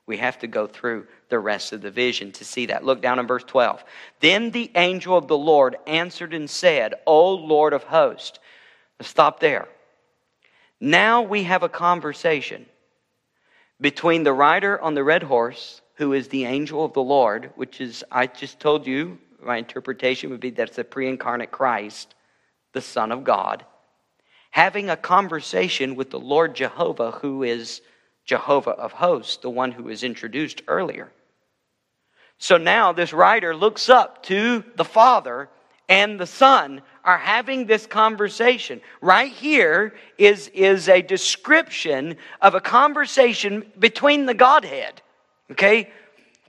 We 0.06 0.18
have 0.18 0.38
to 0.40 0.46
go 0.46 0.66
through 0.66 1.06
the 1.28 1.38
rest 1.38 1.72
of 1.72 1.82
the 1.82 1.90
vision 1.90 2.32
to 2.32 2.44
see 2.44 2.66
that. 2.66 2.84
Look 2.84 3.00
down 3.00 3.18
in 3.18 3.26
verse 3.26 3.44
12. 3.44 3.82
Then 4.20 4.50
the 4.50 4.70
angel 4.74 5.16
of 5.16 5.28
the 5.28 5.38
Lord 5.38 5.76
answered 5.86 6.34
and 6.34 6.50
said, 6.50 6.94
O 7.06 7.34
Lord 7.34 7.72
of 7.72 7.84
hosts. 7.84 8.38
Stop 9.00 9.40
there. 9.40 9.68
Now 10.80 11.22
we 11.22 11.44
have 11.44 11.62
a 11.62 11.68
conversation 11.68 12.66
between 13.80 14.24
the 14.24 14.32
rider 14.32 14.80
on 14.80 14.94
the 14.94 15.04
red 15.04 15.22
horse, 15.22 15.80
who 15.94 16.12
is 16.12 16.28
the 16.28 16.44
angel 16.44 16.84
of 16.84 16.92
the 16.92 17.02
Lord, 17.02 17.52
which 17.56 17.80
is, 17.80 18.04
I 18.10 18.26
just 18.26 18.60
told 18.60 18.86
you, 18.86 19.18
my 19.42 19.56
interpretation 19.56 20.30
would 20.30 20.40
be 20.40 20.50
that's 20.50 20.76
the 20.76 20.84
pre 20.84 21.08
incarnate 21.08 21.50
Christ, 21.50 22.14
the 22.72 22.80
Son 22.80 23.12
of 23.12 23.24
God, 23.24 23.64
having 24.50 24.90
a 24.90 24.96
conversation 24.96 25.94
with 25.94 26.10
the 26.10 26.20
Lord 26.20 26.54
Jehovah, 26.54 27.12
who 27.12 27.42
is 27.42 27.80
Jehovah 28.24 28.72
of 28.72 28.92
hosts, 28.92 29.38
the 29.38 29.50
one 29.50 29.72
who 29.72 29.84
was 29.84 30.04
introduced 30.04 30.62
earlier. 30.68 31.10
So 32.38 32.56
now 32.56 32.92
this 32.92 33.12
writer 33.12 33.54
looks 33.54 33.88
up 33.88 34.22
to 34.24 34.64
the 34.76 34.84
Father 34.84 35.48
and 35.90 36.18
the 36.18 36.26
Son 36.26 36.82
are 37.04 37.18
having 37.18 37.66
this 37.66 37.84
conversation. 37.84 38.80
Right 39.00 39.32
here 39.32 39.94
is, 40.16 40.48
is 40.54 40.88
a 40.88 41.02
description 41.02 42.16
of 42.40 42.54
a 42.54 42.60
conversation 42.60 43.70
between 43.78 44.24
the 44.24 44.34
Godhead. 44.34 45.02
Okay? 45.50 45.90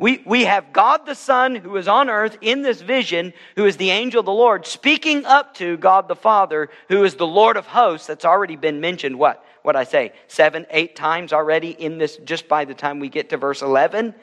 We, 0.02 0.24
we 0.26 0.46
have 0.46 0.74
God 0.74 1.06
the 1.06 1.14
Son 1.14 1.54
who 1.54 1.78
is 1.78 1.88
on 1.88 2.10
earth 2.10 2.36
in 2.42 2.64
this 2.64 2.82
vision, 2.82 3.34
who 3.56 3.68
is 3.68 3.78
the 3.78 3.92
angel 3.92 4.22
of 4.22 4.26
the 4.26 4.32
Lord, 4.32 4.66
speaking 4.66 5.26
up 5.26 5.54
to 5.58 5.78
God 5.78 6.08
the 6.08 6.16
Father, 6.16 6.72
who 6.90 7.04
is 7.04 7.14
the 7.14 7.28
Lord 7.28 7.56
of 7.56 7.68
hosts. 7.68 8.08
That's 8.08 8.26
already 8.26 8.56
been 8.56 8.82
mentioned, 8.82 9.20
what? 9.20 9.46
What 9.62 9.76
I 9.76 9.84
say? 9.84 10.14
Seven, 10.28 10.66
eight 10.72 10.96
times 10.96 11.34
already 11.34 11.70
in 11.70 12.00
this, 12.00 12.18
just 12.18 12.48
by 12.48 12.66
the 12.66 12.74
time 12.74 13.00
we 13.00 13.10
get 13.10 13.30
to 13.30 13.38
verse 13.38 13.62
11. 13.62 14.16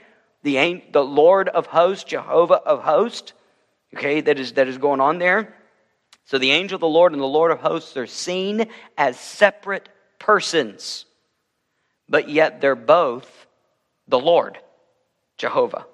The, 0.43 0.83
the 0.91 1.05
Lord 1.05 1.49
of 1.49 1.67
hosts, 1.67 2.03
Jehovah 2.03 2.55
of 2.55 2.83
hosts. 2.83 3.33
Okay, 3.95 4.21
that 4.21 4.37
is, 4.41 4.55
that 4.55 4.67
is 4.67 4.79
going 4.79 5.01
on 5.01 5.19
there. 5.19 5.55
So 6.25 6.39
the 6.39 6.51
angel 6.51 6.75
of 6.75 6.81
the 6.81 6.89
Lord 6.89 7.13
and 7.13 7.23
the 7.23 7.27
Lord 7.27 7.53
of 7.53 7.61
hosts 7.61 7.97
are 7.97 8.09
seen 8.09 8.67
as 8.97 9.17
separate 9.17 9.89
persons, 10.19 11.05
but 12.09 12.29
yet 12.29 12.61
they're 12.61 12.75
both 12.75 13.47
the 14.09 14.19
Lord. 14.19 14.59
Jehovah. 15.39 15.87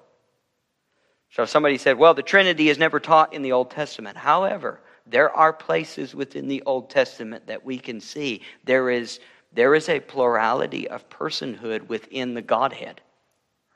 So 1.29 1.45
somebody 1.45 1.77
said, 1.77 1.97
well, 1.97 2.13
the 2.13 2.23
Trinity 2.23 2.69
is 2.69 2.77
never 2.77 2.99
taught 2.99 3.33
in 3.33 3.41
the 3.41 3.51
Old 3.51 3.71
Testament. 3.71 4.17
However, 4.17 4.79
there 5.05 5.29
are 5.31 5.53
places 5.53 6.15
within 6.15 6.47
the 6.47 6.63
Old 6.65 6.89
Testament 6.89 7.47
that 7.47 7.63
we 7.63 7.77
can 7.77 8.01
see 8.01 8.41
there 8.63 8.89
is, 8.89 9.19
there 9.53 9.75
is 9.75 9.89
a 9.89 9.99
plurality 9.99 10.87
of 10.87 11.07
personhood 11.09 11.87
within 11.87 12.33
the 12.33 12.41
Godhead, 12.41 13.01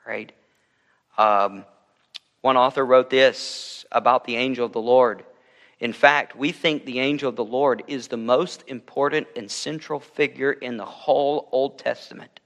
right? 0.06 0.32
Um, 1.16 1.64
one 2.40 2.56
author 2.56 2.84
wrote 2.84 3.10
this 3.10 3.84
about 3.92 4.24
the 4.24 4.36
angel 4.36 4.66
of 4.66 4.72
the 4.72 4.80
Lord. 4.80 5.24
In 5.78 5.92
fact, 5.92 6.34
we 6.34 6.52
think 6.52 6.84
the 6.84 7.00
angel 7.00 7.28
of 7.28 7.36
the 7.36 7.44
Lord 7.44 7.84
is 7.86 8.08
the 8.08 8.16
most 8.16 8.64
important 8.66 9.26
and 9.36 9.50
central 9.50 10.00
figure 10.00 10.52
in 10.52 10.76
the 10.76 10.84
whole 10.84 11.48
Old 11.52 11.78
Testament. 11.78 12.39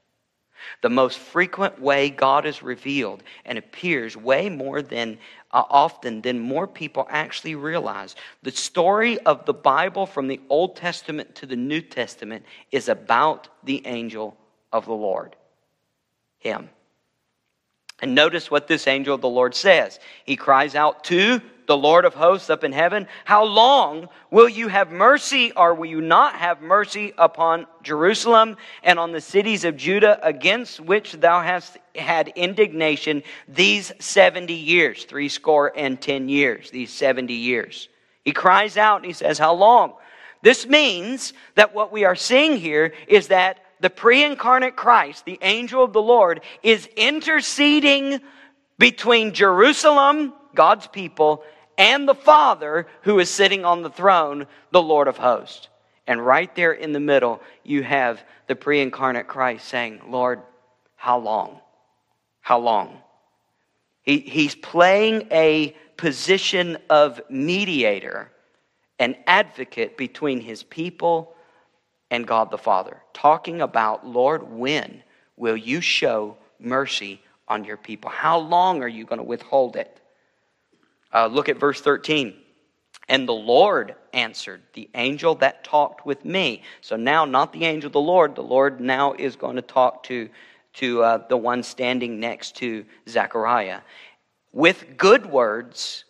The 0.82 0.90
most 0.90 1.18
frequent 1.18 1.80
way 1.80 2.10
God 2.10 2.46
is 2.46 2.62
revealed 2.62 3.22
and 3.44 3.58
appears 3.58 4.16
way 4.16 4.48
more 4.48 4.82
than 4.82 5.18
uh, 5.50 5.62
often 5.70 6.20
than 6.20 6.40
more 6.40 6.66
people 6.66 7.06
actually 7.08 7.54
realize. 7.54 8.16
The 8.42 8.50
story 8.50 9.18
of 9.20 9.46
the 9.46 9.54
Bible 9.54 10.04
from 10.06 10.28
the 10.28 10.40
Old 10.48 10.76
Testament 10.76 11.34
to 11.36 11.46
the 11.46 11.56
New 11.56 11.80
Testament 11.80 12.44
is 12.72 12.88
about 12.88 13.48
the 13.62 13.86
angel 13.86 14.36
of 14.72 14.84
the 14.84 14.94
Lord, 14.94 15.36
Him. 16.38 16.68
And 18.02 18.14
notice 18.14 18.50
what 18.50 18.66
this 18.66 18.86
angel 18.86 19.14
of 19.14 19.20
the 19.20 19.28
Lord 19.28 19.54
says. 19.54 20.00
He 20.24 20.36
cries 20.36 20.74
out 20.74 21.04
to 21.04 21.40
the 21.66 21.76
Lord 21.76 22.04
of 22.04 22.14
hosts 22.14 22.50
up 22.50 22.64
in 22.64 22.72
heaven, 22.72 23.06
How 23.24 23.44
long 23.44 24.08
will 24.30 24.48
you 24.48 24.68
have 24.68 24.90
mercy, 24.90 25.52
or 25.52 25.74
will 25.74 25.86
you 25.86 26.00
not 26.00 26.34
have 26.36 26.62
mercy 26.62 27.12
upon 27.18 27.66
Jerusalem 27.82 28.56
and 28.82 28.98
on 28.98 29.12
the 29.12 29.20
cities 29.20 29.64
of 29.64 29.76
Judah 29.76 30.18
against 30.22 30.80
which 30.80 31.12
thou 31.12 31.40
hast 31.40 31.78
had 31.94 32.28
indignation 32.28 33.22
these 33.48 33.92
70 33.98 34.52
years, 34.52 35.04
three 35.04 35.28
score 35.28 35.72
and 35.76 36.00
10 36.00 36.28
years, 36.28 36.70
these 36.70 36.92
70 36.92 37.32
years? 37.34 37.88
He 38.24 38.32
cries 38.32 38.76
out 38.76 38.96
and 38.96 39.06
he 39.06 39.12
says, 39.12 39.38
How 39.38 39.54
long? 39.54 39.94
This 40.42 40.66
means 40.66 41.32
that 41.54 41.74
what 41.74 41.90
we 41.90 42.04
are 42.04 42.16
seeing 42.16 42.56
here 42.58 42.92
is 43.08 43.28
that 43.28 43.58
the 43.80 43.90
pre 43.90 44.22
incarnate 44.24 44.76
Christ, 44.76 45.24
the 45.24 45.38
angel 45.42 45.82
of 45.82 45.92
the 45.92 46.02
Lord, 46.02 46.40
is 46.62 46.86
interceding 46.96 48.20
between 48.78 49.32
Jerusalem, 49.32 50.32
God's 50.54 50.86
people, 50.86 51.42
and 51.76 52.08
the 52.08 52.14
Father 52.14 52.86
who 53.02 53.18
is 53.18 53.30
sitting 53.30 53.64
on 53.64 53.82
the 53.82 53.90
throne, 53.90 54.46
the 54.70 54.82
Lord 54.82 55.08
of 55.08 55.16
hosts. 55.16 55.68
And 56.06 56.24
right 56.24 56.54
there 56.54 56.72
in 56.72 56.92
the 56.92 57.00
middle, 57.00 57.40
you 57.62 57.82
have 57.82 58.22
the 58.46 58.56
pre 58.56 58.80
incarnate 58.80 59.26
Christ 59.26 59.66
saying, 59.66 60.02
Lord, 60.08 60.42
how 60.96 61.18
long? 61.18 61.60
How 62.40 62.58
long? 62.58 62.98
He, 64.02 64.18
he's 64.18 64.54
playing 64.54 65.28
a 65.30 65.74
position 65.96 66.76
of 66.90 67.20
mediator, 67.30 68.30
an 68.98 69.16
advocate 69.26 69.96
between 69.96 70.40
his 70.40 70.62
people 70.62 71.34
and 72.10 72.26
God 72.26 72.50
the 72.50 72.58
Father, 72.58 72.98
talking 73.14 73.62
about, 73.62 74.06
Lord, 74.06 74.42
when 74.42 75.02
will 75.36 75.56
you 75.56 75.80
show 75.80 76.36
mercy 76.60 77.22
on 77.48 77.64
your 77.64 77.78
people? 77.78 78.10
How 78.10 78.38
long 78.38 78.82
are 78.82 78.88
you 78.88 79.04
going 79.04 79.18
to 79.18 79.24
withhold 79.24 79.76
it? 79.76 80.00
Uh, 81.14 81.28
look 81.28 81.48
at 81.48 81.58
verse 81.58 81.80
13. 81.80 82.34
And 83.08 83.28
the 83.28 83.32
Lord 83.32 83.94
answered, 84.12 84.62
the 84.72 84.88
angel 84.94 85.34
that 85.36 85.62
talked 85.62 86.06
with 86.06 86.24
me. 86.24 86.62
So 86.80 86.96
now, 86.96 87.24
not 87.24 87.52
the 87.52 87.64
angel 87.64 87.90
the 87.90 88.00
Lord, 88.00 88.34
the 88.34 88.42
Lord 88.42 88.80
now 88.80 89.12
is 89.12 89.36
going 89.36 89.56
to 89.56 89.62
talk 89.62 90.02
to, 90.04 90.28
to 90.74 91.02
uh, 91.02 91.26
the 91.28 91.36
one 91.36 91.62
standing 91.62 92.18
next 92.18 92.56
to 92.56 92.84
Zechariah 93.08 93.80
with 94.52 94.96
good 94.96 95.26
words 95.26 96.04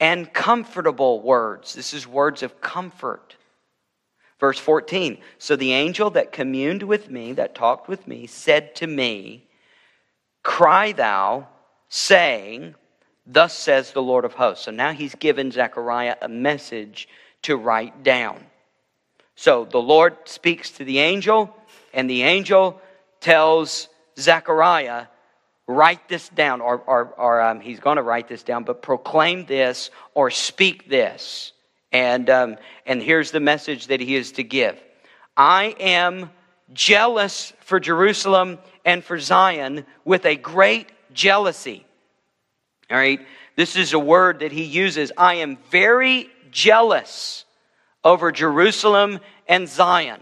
and 0.00 0.32
comfortable 0.32 1.20
words. 1.20 1.74
This 1.74 1.92
is 1.92 2.06
words 2.06 2.42
of 2.42 2.60
comfort. 2.60 3.36
Verse 4.40 4.58
14 4.58 5.18
So 5.38 5.54
the 5.54 5.72
angel 5.72 6.08
that 6.10 6.32
communed 6.32 6.82
with 6.82 7.10
me, 7.10 7.34
that 7.34 7.54
talked 7.54 7.88
with 7.88 8.08
me, 8.08 8.26
said 8.26 8.74
to 8.76 8.86
me, 8.86 9.48
Cry 10.42 10.92
thou, 10.92 11.48
saying, 11.88 12.74
Thus 13.26 13.56
says 13.56 13.92
the 13.92 14.02
Lord 14.02 14.24
of 14.24 14.34
hosts. 14.34 14.64
So 14.64 14.70
now 14.70 14.92
he's 14.92 15.14
given 15.14 15.50
Zechariah 15.50 16.16
a 16.22 16.28
message 16.28 17.08
to 17.42 17.56
write 17.56 18.02
down. 18.02 18.44
So 19.36 19.64
the 19.64 19.80
Lord 19.80 20.16
speaks 20.24 20.70
to 20.72 20.84
the 20.84 20.98
angel, 20.98 21.54
and 21.92 22.08
the 22.08 22.22
angel 22.22 22.80
tells 23.20 23.88
Zechariah, 24.18 25.06
write 25.66 26.08
this 26.08 26.28
down, 26.28 26.60
or, 26.60 26.78
or, 26.78 27.14
or 27.16 27.40
um, 27.40 27.60
he's 27.60 27.80
going 27.80 27.96
to 27.96 28.02
write 28.02 28.28
this 28.28 28.42
down, 28.42 28.64
but 28.64 28.82
proclaim 28.82 29.46
this 29.46 29.90
or 30.14 30.30
speak 30.30 30.88
this. 30.88 31.52
And, 31.92 32.28
um, 32.30 32.56
and 32.86 33.02
here's 33.02 33.30
the 33.30 33.40
message 33.40 33.88
that 33.88 34.00
he 34.00 34.16
is 34.16 34.32
to 34.32 34.44
give 34.44 34.78
I 35.36 35.74
am 35.78 36.30
jealous 36.72 37.52
for 37.60 37.80
Jerusalem 37.80 38.58
and 38.84 39.04
for 39.04 39.18
Zion 39.18 39.86
with 40.04 40.26
a 40.26 40.36
great 40.36 40.88
jealousy. 41.12 41.86
All 42.92 42.98
right, 42.98 43.26
this 43.56 43.74
is 43.74 43.94
a 43.94 43.98
word 43.98 44.40
that 44.40 44.52
he 44.52 44.64
uses. 44.64 45.12
I 45.16 45.36
am 45.36 45.56
very 45.70 46.28
jealous 46.50 47.46
over 48.04 48.30
Jerusalem 48.30 49.18
and 49.48 49.66
Zion. 49.66 50.20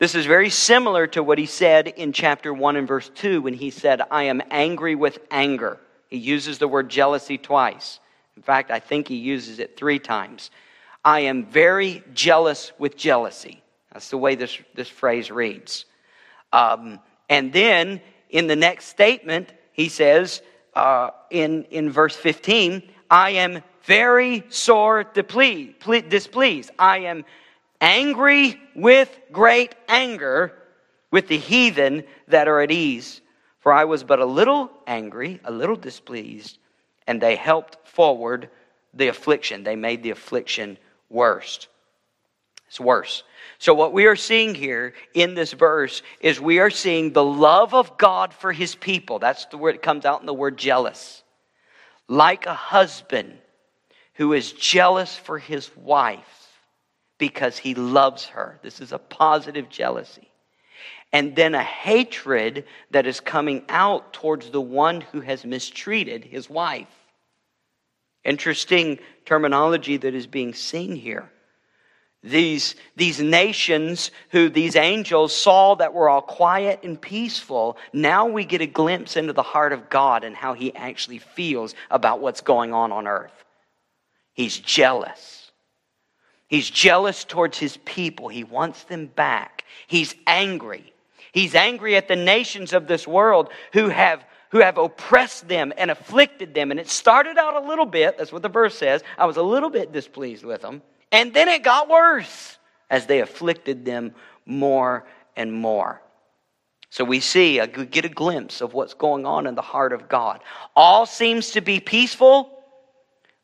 This 0.00 0.16
is 0.16 0.26
very 0.26 0.50
similar 0.50 1.06
to 1.08 1.22
what 1.22 1.38
he 1.38 1.46
said 1.46 1.86
in 1.86 2.12
chapter 2.12 2.52
1 2.52 2.74
and 2.74 2.88
verse 2.88 3.08
2 3.14 3.40
when 3.40 3.54
he 3.54 3.70
said, 3.70 4.02
I 4.10 4.24
am 4.24 4.42
angry 4.50 4.96
with 4.96 5.20
anger. 5.30 5.78
He 6.08 6.18
uses 6.18 6.58
the 6.58 6.66
word 6.66 6.88
jealousy 6.88 7.38
twice. 7.38 8.00
In 8.36 8.42
fact, 8.42 8.72
I 8.72 8.80
think 8.80 9.06
he 9.06 9.16
uses 9.16 9.60
it 9.60 9.76
three 9.76 10.00
times. 10.00 10.50
I 11.04 11.20
am 11.20 11.46
very 11.46 12.02
jealous 12.14 12.72
with 12.78 12.96
jealousy. 12.96 13.62
That's 13.92 14.10
the 14.10 14.18
way 14.18 14.34
this, 14.34 14.58
this 14.74 14.88
phrase 14.88 15.30
reads. 15.30 15.84
Um, 16.52 16.98
and 17.28 17.52
then 17.52 18.00
in 18.28 18.48
the 18.48 18.56
next 18.56 18.86
statement, 18.86 19.52
he 19.72 19.88
says 19.88 20.42
uh, 20.76 21.10
in, 21.30 21.64
in 21.70 21.90
verse 21.90 22.14
15, 22.14 22.82
I 23.10 23.30
am 23.30 23.62
very 23.84 24.44
sore 24.50 25.04
displeased. 25.04 26.70
I 26.78 26.98
am 26.98 27.24
angry 27.80 28.60
with 28.74 29.18
great 29.32 29.74
anger 29.88 30.52
with 31.10 31.28
the 31.28 31.38
heathen 31.38 32.04
that 32.28 32.46
are 32.46 32.60
at 32.60 32.70
ease. 32.70 33.22
For 33.60 33.72
I 33.72 33.84
was 33.84 34.04
but 34.04 34.20
a 34.20 34.26
little 34.26 34.70
angry, 34.86 35.40
a 35.44 35.50
little 35.50 35.76
displeased, 35.76 36.58
and 37.06 37.20
they 37.20 37.36
helped 37.36 37.88
forward 37.88 38.50
the 38.94 39.08
affliction. 39.08 39.64
They 39.64 39.76
made 39.76 40.02
the 40.02 40.10
affliction 40.10 40.78
worse. 41.08 41.68
It's 42.68 42.80
worse. 42.80 43.22
So, 43.58 43.74
what 43.74 43.92
we 43.92 44.06
are 44.06 44.16
seeing 44.16 44.54
here 44.54 44.94
in 45.14 45.34
this 45.34 45.52
verse 45.52 46.02
is 46.20 46.40
we 46.40 46.58
are 46.58 46.70
seeing 46.70 47.12
the 47.12 47.24
love 47.24 47.74
of 47.74 47.96
God 47.96 48.34
for 48.34 48.52
his 48.52 48.74
people. 48.74 49.18
That's 49.18 49.46
the 49.46 49.56
word 49.56 49.76
that 49.76 49.82
comes 49.82 50.04
out 50.04 50.20
in 50.20 50.26
the 50.26 50.34
word 50.34 50.56
jealous. 50.56 51.22
Like 52.08 52.46
a 52.46 52.54
husband 52.54 53.38
who 54.14 54.32
is 54.32 54.52
jealous 54.52 55.16
for 55.16 55.38
his 55.38 55.70
wife 55.76 56.60
because 57.18 57.56
he 57.56 57.74
loves 57.74 58.26
her. 58.26 58.58
This 58.62 58.80
is 58.80 58.92
a 58.92 58.98
positive 58.98 59.68
jealousy. 59.68 60.28
And 61.12 61.36
then 61.36 61.54
a 61.54 61.62
hatred 61.62 62.64
that 62.90 63.06
is 63.06 63.20
coming 63.20 63.64
out 63.68 64.12
towards 64.12 64.50
the 64.50 64.60
one 64.60 65.00
who 65.00 65.20
has 65.20 65.44
mistreated 65.44 66.24
his 66.24 66.50
wife. 66.50 66.88
Interesting 68.24 68.98
terminology 69.24 69.96
that 69.98 70.14
is 70.14 70.26
being 70.26 70.52
seen 70.52 70.96
here. 70.96 71.30
These, 72.26 72.74
these 72.96 73.20
nations 73.20 74.10
who 74.30 74.48
these 74.48 74.74
angels 74.74 75.32
saw 75.32 75.76
that 75.76 75.94
were 75.94 76.08
all 76.08 76.22
quiet 76.22 76.80
and 76.82 77.00
peaceful, 77.00 77.76
now 77.92 78.26
we 78.26 78.44
get 78.44 78.60
a 78.60 78.66
glimpse 78.66 79.16
into 79.16 79.32
the 79.32 79.44
heart 79.44 79.72
of 79.72 79.88
God 79.88 80.24
and 80.24 80.34
how 80.34 80.52
he 80.52 80.74
actually 80.74 81.18
feels 81.18 81.76
about 81.88 82.20
what's 82.20 82.40
going 82.40 82.74
on 82.74 82.90
on 82.90 83.06
earth. 83.06 83.44
He's 84.34 84.58
jealous. 84.58 85.52
He's 86.48 86.68
jealous 86.68 87.22
towards 87.22 87.58
his 87.58 87.76
people. 87.78 88.26
He 88.26 88.42
wants 88.42 88.82
them 88.84 89.06
back. 89.06 89.64
He's 89.86 90.12
angry. 90.26 90.92
He's 91.30 91.54
angry 91.54 91.94
at 91.94 92.08
the 92.08 92.16
nations 92.16 92.72
of 92.72 92.88
this 92.88 93.06
world 93.06 93.50
who 93.72 93.88
have, 93.88 94.24
who 94.50 94.58
have 94.58 94.78
oppressed 94.78 95.46
them 95.46 95.72
and 95.76 95.92
afflicted 95.92 96.54
them. 96.54 96.72
And 96.72 96.80
it 96.80 96.88
started 96.88 97.38
out 97.38 97.62
a 97.62 97.68
little 97.68 97.86
bit, 97.86 98.18
that's 98.18 98.32
what 98.32 98.42
the 98.42 98.48
verse 98.48 98.76
says. 98.76 99.04
I 99.16 99.26
was 99.26 99.36
a 99.36 99.42
little 99.42 99.70
bit 99.70 99.92
displeased 99.92 100.44
with 100.44 100.62
them. 100.62 100.82
And 101.16 101.32
then 101.32 101.48
it 101.48 101.62
got 101.62 101.88
worse 101.88 102.58
as 102.90 103.06
they 103.06 103.20
afflicted 103.20 103.84
them 103.84 104.14
more 104.44 105.06
and 105.34 105.52
more. 105.52 106.00
So 106.90 107.04
we 107.04 107.20
see, 107.20 107.60
we 107.60 107.86
get 107.86 108.04
a 108.04 108.10
glimpse 108.10 108.60
of 108.60 108.74
what's 108.74 108.94
going 108.94 109.26
on 109.26 109.46
in 109.46 109.54
the 109.54 109.62
heart 109.62 109.92
of 109.92 110.08
God. 110.08 110.42
All 110.74 111.06
seems 111.06 111.50
to 111.52 111.60
be 111.60 111.80
peaceful 111.80 112.52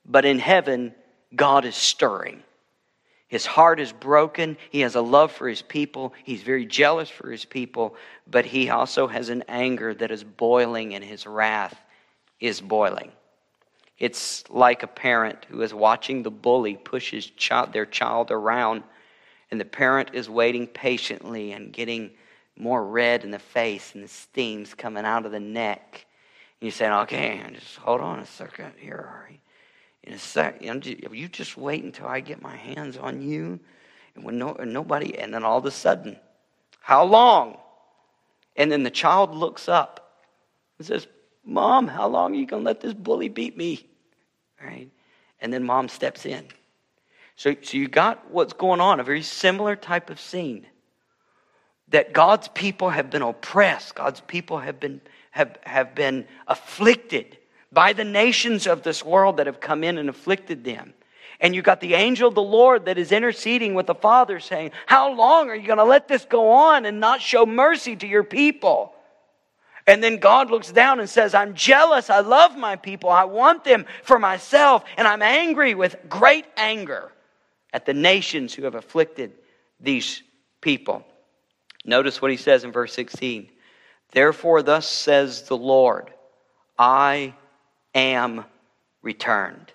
but 0.05 0.25
in 0.25 0.39
heaven, 0.39 0.95
God 1.35 1.65
is 1.65 1.77
stirring. 1.77 2.43
His 3.29 3.47
heart 3.47 3.81
is 3.81 3.93
broken. 3.93 4.59
He 4.71 4.81
has 4.81 4.95
a 4.95 5.01
love 5.01 5.33
for 5.33 5.49
his 5.49 5.63
people. 5.63 6.13
He's 6.25 6.43
very 6.43 6.67
jealous 6.67 7.09
for 7.09 7.31
his 7.31 7.45
people, 7.45 7.97
but 8.31 8.45
he 8.45 8.69
also 8.69 9.07
has 9.07 9.31
an 9.31 9.45
anger 9.49 9.95
that 9.95 10.11
is 10.11 10.23
boiling, 10.23 10.95
and 10.95 11.03
his 11.03 11.27
wrath 11.27 11.81
is 12.41 12.61
boiling. 12.61 13.11
It's 14.03 14.43
like 14.51 14.83
a 14.83 14.89
parent 14.89 15.47
who 15.49 15.63
is 15.63 15.73
watching 15.73 16.25
the 16.25 16.31
bully 16.33 16.75
push 16.75 17.13
his 17.13 17.25
child, 17.25 17.73
their 17.73 17.87
child 17.87 18.33
around, 18.33 18.83
and 19.49 19.61
the 19.61 19.65
parent 19.65 20.11
is 20.13 20.29
waiting 20.29 20.67
patiently 20.67 21.53
and 21.53 21.73
getting 21.73 22.11
more 22.59 22.85
red 22.85 23.23
in 23.23 23.31
the 23.31 23.39
face, 23.39 23.95
and 23.95 24.03
the 24.03 24.09
steam's 24.09 24.75
coming 24.75 25.05
out 25.05 25.25
of 25.25 25.31
the 25.31 25.39
neck. 25.39 26.05
And 26.61 26.67
you're 26.67 26.73
saying, 26.73 26.93
okay, 26.93 27.41
just 27.55 27.77
hold 27.77 28.01
on 28.01 28.19
a 28.19 28.27
second 28.27 28.73
here, 28.77 29.09
in 30.03 30.15
a 30.15 30.19
sec. 30.19 30.61
You 30.61 31.29
just 31.29 31.57
wait 31.57 31.85
until 31.85 32.09
I 32.09 32.19
get 32.19 32.43
my 32.43 32.57
hands 32.57 32.97
on 32.97 33.23
you. 33.23 33.61
And 34.17 34.25
when 34.25 34.37
no, 34.37 34.55
nobody, 34.65 35.17
and 35.17 35.33
then 35.33 35.45
all 35.45 35.59
of 35.59 35.65
a 35.65 35.71
sudden, 35.71 36.17
how 36.81 37.05
long? 37.05 37.57
And 38.57 38.73
then 38.73 38.83
the 38.83 38.91
child 38.91 39.33
looks 39.33 39.69
up 39.69 40.25
and 40.79 40.87
says, 40.89 41.07
Mom, 41.45 41.87
how 41.87 42.09
long 42.09 42.33
are 42.33 42.39
you 42.39 42.47
going 42.47 42.65
to 42.65 42.67
let 42.67 42.81
this 42.81 42.95
bully 42.95 43.29
beat 43.29 43.57
me? 43.57 43.91
Right? 44.65 44.91
And 45.41 45.53
then 45.53 45.65
mom 45.65 45.89
steps 45.89 46.25
in. 46.25 46.47
So, 47.37 47.55
so 47.63 47.77
you 47.77 47.89
got 47.89 48.31
what's 48.31 48.53
going 48.53 48.81
on, 48.81 49.01
a 49.01 49.05
very 49.05 49.23
similar 49.23 49.77
type 49.77 50.11
of 50.11 50.21
scene. 50.21 50.67
That 51.89 52.13
God's 52.13 52.49
people 52.49 52.91
have 52.91 53.11
been 53.11 53.23
oppressed, 53.23 53.95
God's 53.95 54.21
people 54.21 54.59
have 54.59 54.81
been, 54.81 55.01
have, 55.33 55.59
have 55.63 55.95
been 55.95 56.27
afflicted 56.47 57.39
by 57.71 57.93
the 57.93 58.05
nations 58.05 58.67
of 58.67 58.83
this 58.83 59.05
world 59.05 59.39
that 59.39 59.47
have 59.47 59.61
come 59.61 59.83
in 59.83 59.99
and 59.99 60.09
afflicted 60.09 60.65
them. 60.65 60.95
And 61.41 61.55
you 61.55 61.63
got 61.63 61.81
the 61.81 61.95
angel 61.95 62.29
of 62.29 62.37
the 62.37 62.43
Lord 62.43 62.85
that 62.85 62.99
is 62.99 63.11
interceding 63.11 63.75
with 63.75 63.87
the 63.87 63.95
Father 63.97 64.39
saying, 64.39 64.71
How 64.87 65.13
long 65.13 65.51
are 65.51 65.57
you 65.57 65.67
going 65.67 65.79
to 65.79 65.85
let 65.85 66.07
this 66.07 66.25
go 66.25 66.51
on 66.51 66.87
and 66.87 67.01
not 67.01 67.21
show 67.21 67.45
mercy 67.45 67.97
to 67.97 68.07
your 68.07 68.23
people? 68.23 68.95
And 69.87 70.03
then 70.03 70.19
God 70.19 70.51
looks 70.51 70.71
down 70.71 71.01
and 71.01 71.09
says, 71.09 71.35
I'm 71.35 71.55
jealous. 71.55 72.09
I 72.09 72.21
love 72.21 72.57
my 72.57 72.77
people. 72.77 73.11
I 73.11 73.25
want 73.25 73.65
them 73.65 73.85
for 74.03 74.19
myself. 74.19 74.85
And 74.97 75.09
I'm 75.09 75.23
angry 75.23 75.75
with 75.75 75.97
great 76.09 76.47
anger 76.57 77.11
at 77.73 77.87
the 77.87 77.95
nations 77.95 78.55
who 78.55 78.63
have 78.65 78.75
afflicted 78.75 79.33
these 79.81 80.23
people. 80.61 81.05
Notice 81.85 82.23
what 82.23 82.31
he 82.31 82.37
says 82.37 82.65
in 82.65 82.71
verse 82.71 82.93
16. 82.93 83.51
Therefore, 84.13 84.63
thus 84.63 84.89
says 84.89 85.43
the 85.43 85.57
Lord, 85.57 86.13
I 86.79 87.35
am 87.95 88.45
returned 89.03 89.73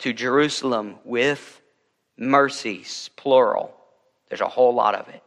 to 0.00 0.12
Jerusalem 0.12 0.96
with 1.04 1.62
mercies, 2.18 3.08
plural. 3.16 3.74
There's 4.28 4.40
a 4.40 4.48
whole 4.48 4.74
lot 4.74 4.94
of 4.94 5.08
it. 5.08 5.22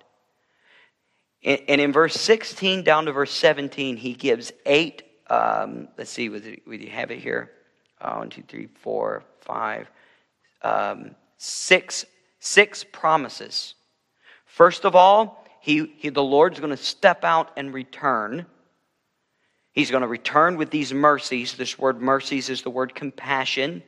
And 1.43 1.82
in 1.82 1.93
verse 1.93 2.15
16 2.15 2.84
down 2.84 3.06
to 3.06 3.12
verse 3.12 3.32
17, 3.32 3.95
he 3.97 4.13
gives 4.13 4.52
eight, 4.65 5.04
um, 5.30 5.88
let's 5.97 6.10
see, 6.10 6.23
you 6.23 6.89
have 6.91 7.12
it 7.12 7.19
here? 7.19 7.52
Uh, 8.02 8.15
one, 8.15 8.30
two, 8.30 8.43
three, 8.47 8.67
four, 8.67 9.23
five, 9.41 9.89
um, 10.62 11.15
six, 11.38 12.06
six 12.39 12.84
promises. 12.84 13.76
First 14.45 14.86
of 14.86 14.95
all, 14.95 15.45
he, 15.62 15.93
he, 15.97 16.10
the 16.10 16.23
Lord's 16.23 16.60
going 16.60 16.76
to 16.76 16.78
step 16.78 17.23
out 17.23 17.52
and 17.58 17.73
return. 17.73 18.45
He's 19.73 19.91
going 19.91 20.02
to 20.02 20.08
return 20.08 20.58
with 20.58 20.69
these 20.69 20.93
mercies. 20.93 21.56
This 21.56 21.78
word 21.78 22.02
mercies 22.02 22.50
is 22.50 22.62
the 22.62 22.69
word 22.69 22.95
compassion. 22.95 23.84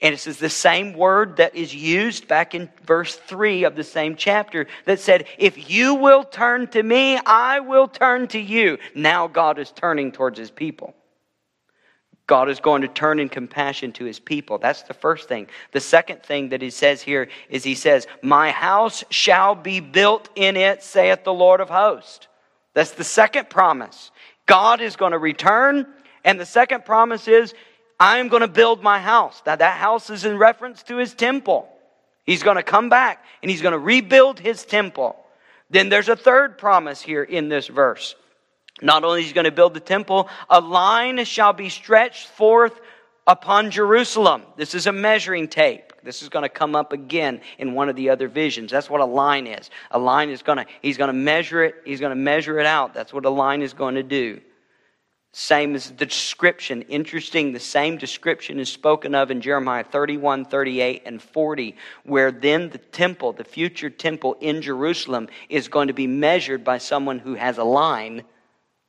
And 0.00 0.12
it's 0.12 0.24
the 0.24 0.50
same 0.50 0.92
word 0.92 1.36
that 1.36 1.54
is 1.54 1.74
used 1.74 2.28
back 2.28 2.54
in 2.54 2.68
verse 2.84 3.14
3 3.14 3.64
of 3.64 3.76
the 3.76 3.84
same 3.84 4.16
chapter 4.16 4.66
that 4.84 5.00
said, 5.00 5.26
If 5.38 5.70
you 5.70 5.94
will 5.94 6.24
turn 6.24 6.66
to 6.68 6.82
me, 6.82 7.18
I 7.24 7.60
will 7.60 7.88
turn 7.88 8.28
to 8.28 8.38
you. 8.38 8.78
Now 8.94 9.28
God 9.28 9.58
is 9.58 9.70
turning 9.70 10.12
towards 10.12 10.38
his 10.38 10.50
people. 10.50 10.94
God 12.26 12.48
is 12.48 12.58
going 12.58 12.82
to 12.82 12.88
turn 12.88 13.20
in 13.20 13.28
compassion 13.28 13.92
to 13.92 14.04
his 14.04 14.18
people. 14.18 14.58
That's 14.58 14.82
the 14.82 14.94
first 14.94 15.28
thing. 15.28 15.46
The 15.72 15.80
second 15.80 16.22
thing 16.22 16.48
that 16.50 16.62
he 16.62 16.70
says 16.70 17.02
here 17.02 17.28
is 17.50 17.64
he 17.64 17.74
says, 17.74 18.06
My 18.22 18.50
house 18.50 19.04
shall 19.10 19.54
be 19.54 19.80
built 19.80 20.30
in 20.34 20.56
it, 20.56 20.82
saith 20.82 21.24
the 21.24 21.34
Lord 21.34 21.60
of 21.60 21.68
hosts. 21.68 22.28
That's 22.72 22.92
the 22.92 23.04
second 23.04 23.50
promise. 23.50 24.10
God 24.46 24.80
is 24.80 24.96
going 24.96 25.12
to 25.12 25.18
return 25.18 25.86
And 26.24 26.40
the 26.40 26.46
second 26.46 26.86
promise 26.86 27.28
is, 27.28 27.54
I'm 27.98 28.28
going 28.28 28.42
to 28.42 28.48
build 28.48 28.82
my 28.82 28.98
house. 28.98 29.42
Now, 29.46 29.56
that 29.56 29.78
house 29.78 30.10
is 30.10 30.24
in 30.24 30.36
reference 30.36 30.82
to 30.84 30.96
his 30.96 31.14
temple. 31.14 31.68
He's 32.24 32.42
going 32.42 32.56
to 32.56 32.62
come 32.62 32.88
back 32.88 33.24
and 33.42 33.50
he's 33.50 33.62
going 33.62 33.72
to 33.72 33.78
rebuild 33.78 34.40
his 34.40 34.64
temple. 34.64 35.16
Then 35.70 35.88
there's 35.88 36.08
a 36.08 36.16
third 36.16 36.58
promise 36.58 37.00
here 37.00 37.22
in 37.22 37.48
this 37.48 37.66
verse. 37.66 38.14
Not 38.82 39.04
only 39.04 39.20
is 39.20 39.28
he 39.28 39.32
going 39.32 39.44
to 39.44 39.52
build 39.52 39.74
the 39.74 39.80
temple, 39.80 40.28
a 40.50 40.60
line 40.60 41.24
shall 41.24 41.52
be 41.52 41.68
stretched 41.68 42.28
forth 42.28 42.80
upon 43.26 43.70
Jerusalem. 43.70 44.42
This 44.56 44.74
is 44.74 44.86
a 44.86 44.92
measuring 44.92 45.48
tape. 45.48 45.92
This 46.02 46.22
is 46.22 46.28
going 46.28 46.42
to 46.42 46.48
come 46.48 46.74
up 46.74 46.92
again 46.92 47.40
in 47.58 47.72
one 47.72 47.88
of 47.88 47.96
the 47.96 48.10
other 48.10 48.28
visions. 48.28 48.70
That's 48.70 48.90
what 48.90 49.00
a 49.00 49.06
line 49.06 49.46
is. 49.46 49.70
A 49.92 49.98
line 49.98 50.28
is 50.28 50.42
going 50.42 50.58
to, 50.58 50.66
he's 50.82 50.98
going 50.98 51.08
to 51.08 51.14
measure 51.14 51.64
it, 51.64 51.76
he's 51.84 52.00
going 52.00 52.10
to 52.10 52.16
measure 52.16 52.58
it 52.58 52.66
out. 52.66 52.92
That's 52.92 53.12
what 53.12 53.24
a 53.24 53.30
line 53.30 53.62
is 53.62 53.72
going 53.72 53.94
to 53.94 54.02
do. 54.02 54.40
Same 55.36 55.74
as 55.74 55.90
the 55.90 56.06
description. 56.06 56.82
Interesting, 56.82 57.52
the 57.52 57.58
same 57.58 57.96
description 57.96 58.60
is 58.60 58.68
spoken 58.68 59.16
of 59.16 59.32
in 59.32 59.40
Jeremiah 59.40 59.82
31, 59.82 60.44
38, 60.44 61.02
and 61.06 61.20
40, 61.20 61.74
where 62.04 62.30
then 62.30 62.70
the 62.70 62.78
temple, 62.78 63.32
the 63.32 63.42
future 63.42 63.90
temple 63.90 64.36
in 64.40 64.62
Jerusalem, 64.62 65.28
is 65.48 65.66
going 65.66 65.88
to 65.88 65.92
be 65.92 66.06
measured 66.06 66.62
by 66.62 66.78
someone 66.78 67.18
who 67.18 67.34
has 67.34 67.58
a 67.58 67.64
line. 67.64 68.22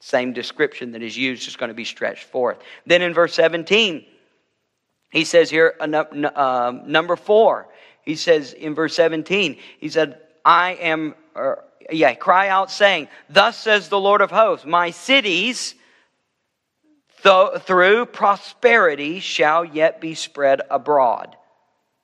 Same 0.01 0.33
description 0.33 0.91
that 0.91 1.01
is 1.01 1.17
used 1.17 1.47
is 1.47 1.55
going 1.55 1.69
to 1.69 1.73
be 1.73 1.83
stretched 1.83 2.25
forth. 2.25 2.59
Then 2.85 3.01
in 3.01 3.11
verse 3.11 3.33
17, 3.33 4.05
he 5.09 5.23
says 5.23 5.49
here, 5.49 5.73
uh, 5.79 6.73
number 6.85 7.15
four, 7.15 7.69
he 8.03 8.15
says 8.15 8.53
in 8.53 8.75
verse 8.75 8.95
17, 8.95 9.57
he 9.79 9.89
said, 9.89 10.21
I 10.45 10.73
am, 10.73 11.15
or, 11.33 11.63
yeah, 11.89 12.13
cry 12.13 12.49
out 12.49 12.69
saying, 12.69 13.07
Thus 13.31 13.57
says 13.57 13.89
the 13.89 13.99
Lord 13.99 14.21
of 14.21 14.29
hosts, 14.29 14.63
my 14.63 14.91
cities, 14.91 15.73
through 17.25 18.05
prosperity 18.07 19.19
shall 19.19 19.65
yet 19.65 19.99
be 19.99 20.13
spread 20.13 20.61
abroad. 20.69 21.35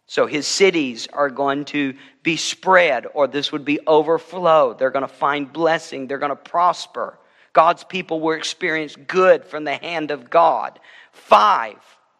So 0.08 0.26
his 0.26 0.46
cities 0.46 1.08
are 1.14 1.30
going 1.30 1.66
to 1.66 1.94
be 2.22 2.36
spread, 2.36 3.06
or 3.14 3.28
this 3.28 3.52
would 3.52 3.64
be 3.64 3.80
overflow. 3.88 4.74
They're 4.74 4.90
going 4.90 5.08
to 5.08 5.08
find 5.08 5.54
blessing. 5.54 6.08
They're 6.08 6.18
going 6.18 6.32
to 6.32 6.36
prosper. 6.36 7.18
God's 7.54 7.84
people 7.84 8.20
will 8.20 8.34
experience 8.34 8.96
good 8.96 9.46
from 9.46 9.64
the 9.64 9.76
hand 9.76 10.12
of 10.12 10.30
God. 10.30 10.80
Five, 11.12 11.78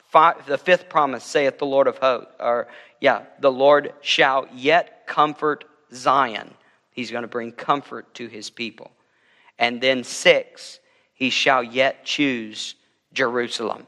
five 0.08 0.46
the 0.46 0.58
fifth 0.58 0.90
promise 0.90 1.24
saith 1.24 1.58
the 1.58 1.66
Lord 1.66 1.88
of 1.88 1.98
hosts, 1.98 2.32
or 2.40 2.68
yeah, 3.00 3.24
the 3.40 3.52
Lord 3.52 3.94
shall 4.02 4.48
yet 4.54 5.06
comfort 5.08 5.66
Zion. 5.94 6.54
He's 6.92 7.12
going 7.12 7.24
to 7.24 7.28
bring 7.28 7.52
comfort 7.52 8.14
to 8.14 8.28
his 8.28 8.50
people. 8.50 8.92
And 9.58 9.82
then 9.82 10.04
six, 10.04 10.80
he 11.14 11.30
shall 11.30 11.64
yet 11.64 12.06
choose 12.06 12.76
Jerusalem. 13.14 13.88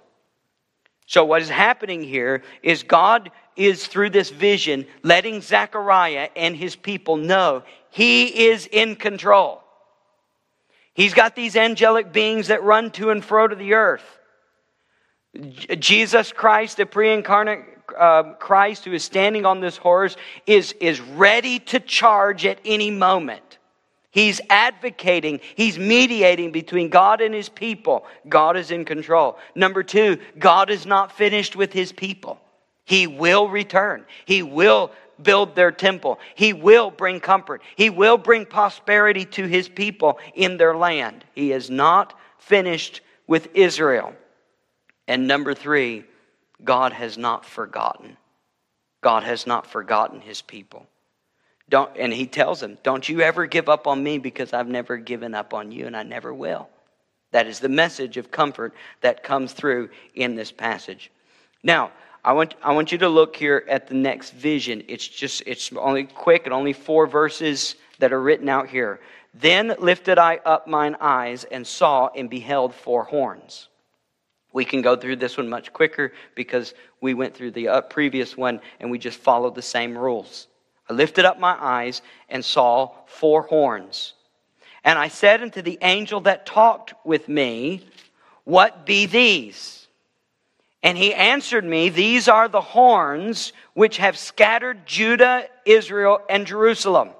So, 1.06 1.26
what 1.26 1.42
is 1.42 1.50
happening 1.50 2.04
here 2.04 2.44
is 2.62 2.84
God 2.84 3.32
is, 3.56 3.88
through 3.88 4.12
this 4.12 4.30
vision, 4.30 4.86
letting 5.04 5.42
Zechariah 5.42 6.30
and 6.36 6.56
his 6.56 6.76
people 6.76 7.18
know 7.18 7.64
he 7.90 8.48
is 8.48 8.68
in 8.68 8.96
control. 8.96 9.62
He's 10.94 11.14
got 11.14 11.36
these 11.36 11.56
angelic 11.56 12.12
beings 12.12 12.48
that 12.48 12.64
run 12.64 12.92
to 12.92 13.10
and 13.10 13.24
fro 13.24 13.48
to 13.48 13.56
the 13.56 13.74
earth. 13.74 14.04
Jesus 15.80 16.32
Christ, 16.32 16.78
the 16.78 16.86
pre 16.86 17.12
incarnate 17.12 17.66
uh, 17.98 18.34
Christ 18.34 18.86
who 18.86 18.94
is 18.94 19.04
standing 19.04 19.46
on 19.46 19.60
this 19.60 19.78
horse, 19.78 20.16
is, 20.46 20.74
is 20.74 21.02
ready 21.02 21.60
to 21.60 21.80
charge 21.80 22.46
at 22.46 22.60
any 22.64 22.92
moment. 22.92 23.53
He's 24.14 24.40
advocating, 24.48 25.40
he's 25.56 25.80
mediating 25.80 26.52
between 26.52 26.90
God 26.90 27.20
and 27.20 27.34
his 27.34 27.50
people. 27.50 28.06
God 28.30 28.56
is 28.56 28.70
in 28.70 28.86
control. 28.86 29.40
Number 29.56 29.82
two, 29.82 30.20
God 30.38 30.70
is 30.70 30.86
not 30.86 31.12
finished 31.12 31.56
with 31.56 31.74
his 31.74 31.92
people. 31.92 32.40
He 32.86 33.08
will 33.08 33.50
return. 33.50 34.06
He 34.26 34.44
will 34.44 34.92
build 35.24 35.56
their 35.56 35.72
temple. 35.72 36.20
He 36.36 36.54
will 36.54 36.92
bring 36.92 37.20
comfort. 37.22 37.64
He 37.76 37.90
will 37.90 38.20
bring 38.20 38.46
prosperity 38.46 39.26
to 39.26 39.48
his 39.48 39.68
people 39.68 40.20
in 40.36 40.58
their 40.58 40.78
land. 40.78 41.26
He 41.34 41.52
is 41.52 41.72
not 41.72 42.14
finished 42.38 43.02
with 43.26 43.48
Israel. 43.56 44.14
And 45.08 45.28
number 45.28 45.56
three, 45.56 46.06
God 46.64 46.94
has 46.94 47.18
not 47.18 47.46
forgotten. 47.46 48.16
God 49.02 49.24
has 49.24 49.48
not 49.48 49.66
forgotten 49.66 50.22
his 50.22 50.44
people. 50.44 50.86
Don't, 51.70 51.96
and 51.98 52.14
he 52.14 52.26
tells 52.26 52.60
them, 52.60 52.78
Don't 52.84 53.08
you 53.08 53.22
ever 53.22 53.46
give 53.46 53.70
up 53.70 53.88
on 53.88 54.04
me 54.04 54.18
because 54.18 54.54
I've 54.54 54.68
never 54.68 54.98
given 54.98 55.34
up 55.34 55.54
on 55.54 55.72
you 55.72 55.88
and 55.88 55.96
I 55.96 56.04
never 56.04 56.34
will. 56.34 56.70
That 57.32 57.48
is 57.48 57.60
the 57.60 57.70
message 57.70 58.18
of 58.18 58.32
comfort 58.32 58.74
that 59.02 59.24
comes 59.24 59.54
through 59.54 59.90
in 60.14 60.36
this 60.36 60.52
passage. 60.52 61.12
Now, 61.64 61.92
I 62.24 62.32
want, 62.34 62.56
I 62.62 62.74
want 62.74 62.92
you 62.92 62.98
to 63.00 63.10
look 63.10 63.36
here 63.36 63.66
at 63.68 63.88
the 63.88 63.96
next 63.96 64.32
vision. 64.34 64.84
It's 64.88 65.08
just, 65.08 65.44
it's 65.46 65.72
only 65.74 66.06
quick 66.06 66.46
and 66.46 66.54
only 66.54 66.74
four 66.74 67.08
verses 67.08 67.76
that 68.00 68.14
are 68.14 68.22
written 68.22 68.48
out 68.48 68.70
here. 68.70 69.00
Then 69.34 69.76
lifted 69.80 70.18
I 70.18 70.38
up 70.46 70.68
mine 70.68 70.96
eyes 71.02 71.44
and 71.44 71.66
saw 71.66 72.10
and 72.16 72.30
beheld 72.30 72.74
four 72.74 73.04
horns. 73.04 73.68
We 74.54 74.64
can 74.64 74.82
go 74.84 74.96
through 74.96 75.16
this 75.16 75.38
one 75.38 75.50
much 75.50 75.74
quicker 75.74 76.14
because 76.36 76.76
we 77.02 77.16
went 77.16 77.34
through 77.34 77.52
the 77.52 77.68
uh, 77.68 77.82
previous 77.82 78.38
one 78.38 78.62
and 78.80 78.92
we 78.92 79.00
just 79.00 79.20
followed 79.20 79.56
the 79.56 79.62
same 79.64 79.98
rules. 79.98 80.48
I 80.90 80.94
lifted 80.94 81.26
up 81.26 81.40
my 81.40 81.56
eyes 81.60 82.02
and 82.30 82.44
saw 82.44 82.92
four 83.06 83.44
horns. 83.44 84.14
And 84.84 85.00
I 85.00 85.08
said 85.08 85.42
unto 85.42 85.62
the 85.62 85.78
angel 85.82 86.22
that 86.22 86.46
talked 86.46 86.94
with 87.06 87.30
me, 87.30 87.86
What 88.44 88.86
be 88.86 89.06
these? 89.06 89.88
And 90.82 90.98
he 90.98 91.14
answered 91.14 91.64
me, 91.64 91.88
These 91.88 92.28
are 92.28 92.50
the 92.50 92.62
horns 92.62 93.54
which 93.74 93.98
have 93.98 94.18
scattered 94.18 94.86
Judah, 94.86 95.48
Israel, 95.66 96.20
and 96.30 96.46
Jerusalem. 96.46 97.12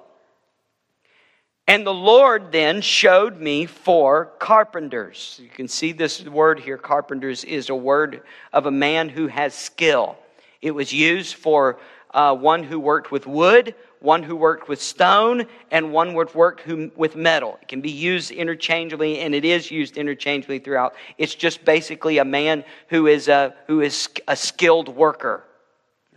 And 1.66 1.86
the 1.86 1.94
Lord 1.94 2.52
then 2.52 2.82
showed 2.82 3.40
me 3.40 3.64
four 3.64 4.26
carpenters. 4.38 5.40
You 5.42 5.48
can 5.48 5.66
see 5.66 5.92
this 5.92 6.22
word 6.24 6.60
here, 6.60 6.76
carpenters, 6.76 7.42
is 7.42 7.70
a 7.70 7.74
word 7.74 8.20
of 8.52 8.66
a 8.66 8.70
man 8.70 9.08
who 9.08 9.28
has 9.28 9.54
skill. 9.54 10.18
It 10.60 10.72
was 10.72 10.92
used 10.92 11.36
for 11.36 11.78
uh, 12.14 12.34
one 12.34 12.62
who 12.62 12.78
worked 12.78 13.10
with 13.10 13.26
wood, 13.26 13.74
one 13.98 14.22
who 14.22 14.36
worked 14.36 14.68
with 14.68 14.80
stone, 14.80 15.46
and 15.70 15.92
one 15.92 16.10
who 16.10 16.24
worked 16.34 16.60
who, 16.60 16.90
with 16.96 17.16
metal. 17.16 17.58
It 17.60 17.68
can 17.68 17.80
be 17.80 17.90
used 17.90 18.30
interchangeably, 18.30 19.18
and 19.18 19.34
it 19.34 19.44
is 19.44 19.70
used 19.70 19.96
interchangeably 19.96 20.60
throughout. 20.60 20.94
It's 21.18 21.34
just 21.34 21.64
basically 21.64 22.18
a 22.18 22.24
man 22.24 22.64
who 22.88 23.08
is 23.08 23.28
a, 23.28 23.54
who 23.66 23.80
is 23.80 24.08
a 24.28 24.36
skilled 24.36 24.88
worker. 24.88 25.42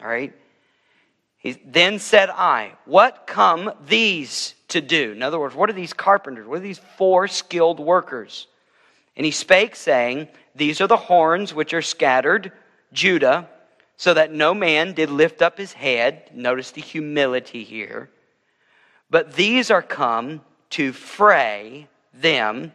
All 0.02 0.08
right? 0.08 0.34
He, 1.40 1.54
then 1.66 1.98
said 1.98 2.30
I, 2.30 2.74
What 2.86 3.26
come 3.26 3.72
these 3.88 4.54
to 4.70 4.82
do? 4.82 5.14
In 5.14 5.24
other 5.24 5.40
words, 5.40 5.56
what 5.56 5.70
are 5.70 5.74
these 5.74 5.94
carpenters? 5.94 6.46
What 6.46 6.60
are 6.60 6.62
these 6.62 6.82
four 6.98 7.28
skilled 7.28 7.80
workers? 7.80 8.48
And 9.16 9.26
he 9.26 9.32
spake, 9.32 9.76
saying, 9.76 10.28
These 10.56 10.80
are 10.80 10.88
the 10.88 10.96
horns 10.96 11.56
which 11.56 11.74
are 11.74 11.82
scattered, 11.82 12.52
Judah 12.94 13.50
so 13.98 14.14
that 14.14 14.32
no 14.32 14.54
man 14.54 14.94
did 14.94 15.10
lift 15.10 15.42
up 15.42 15.58
his 15.58 15.74
head. 15.74 16.30
Notice 16.34 16.72
the 16.72 16.82
humility 16.82 17.64
here. 17.64 18.10
But 19.10 19.34
these 19.34 19.72
are 19.72 19.82
come 19.82 20.42
to 20.72 20.94
fray 20.94 21.88
them 22.14 22.72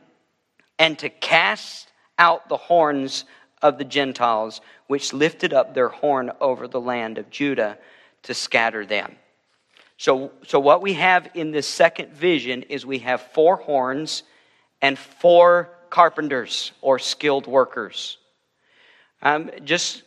and 0.78 0.98
to 0.98 1.08
cast 1.08 1.92
out 2.18 2.48
the 2.48 2.56
horns 2.56 3.24
of 3.62 3.78
the 3.78 3.84
Gentiles, 3.84 4.60
which 4.88 5.12
lifted 5.12 5.52
up 5.52 5.74
their 5.74 5.88
horn 5.88 6.32
over 6.40 6.66
the 6.66 6.80
land 6.80 7.18
of 7.18 7.30
Judah 7.30 7.78
to 8.24 8.34
scatter 8.34 8.84
them. 8.84 9.16
So, 9.98 10.32
so 10.44 10.58
what 10.58 10.82
we 10.82 10.94
have 10.94 11.30
in 11.34 11.52
this 11.52 11.68
second 11.68 12.12
vision 12.12 12.64
is 12.64 12.84
we 12.84 12.98
have 13.00 13.20
four 13.20 13.56
horns 13.56 14.24
and 14.80 14.98
four 14.98 15.70
carpenters 15.90 16.72
or 16.80 16.98
skilled 16.98 17.46
workers. 17.46 18.18
Um, 19.22 19.50
just 19.64 20.02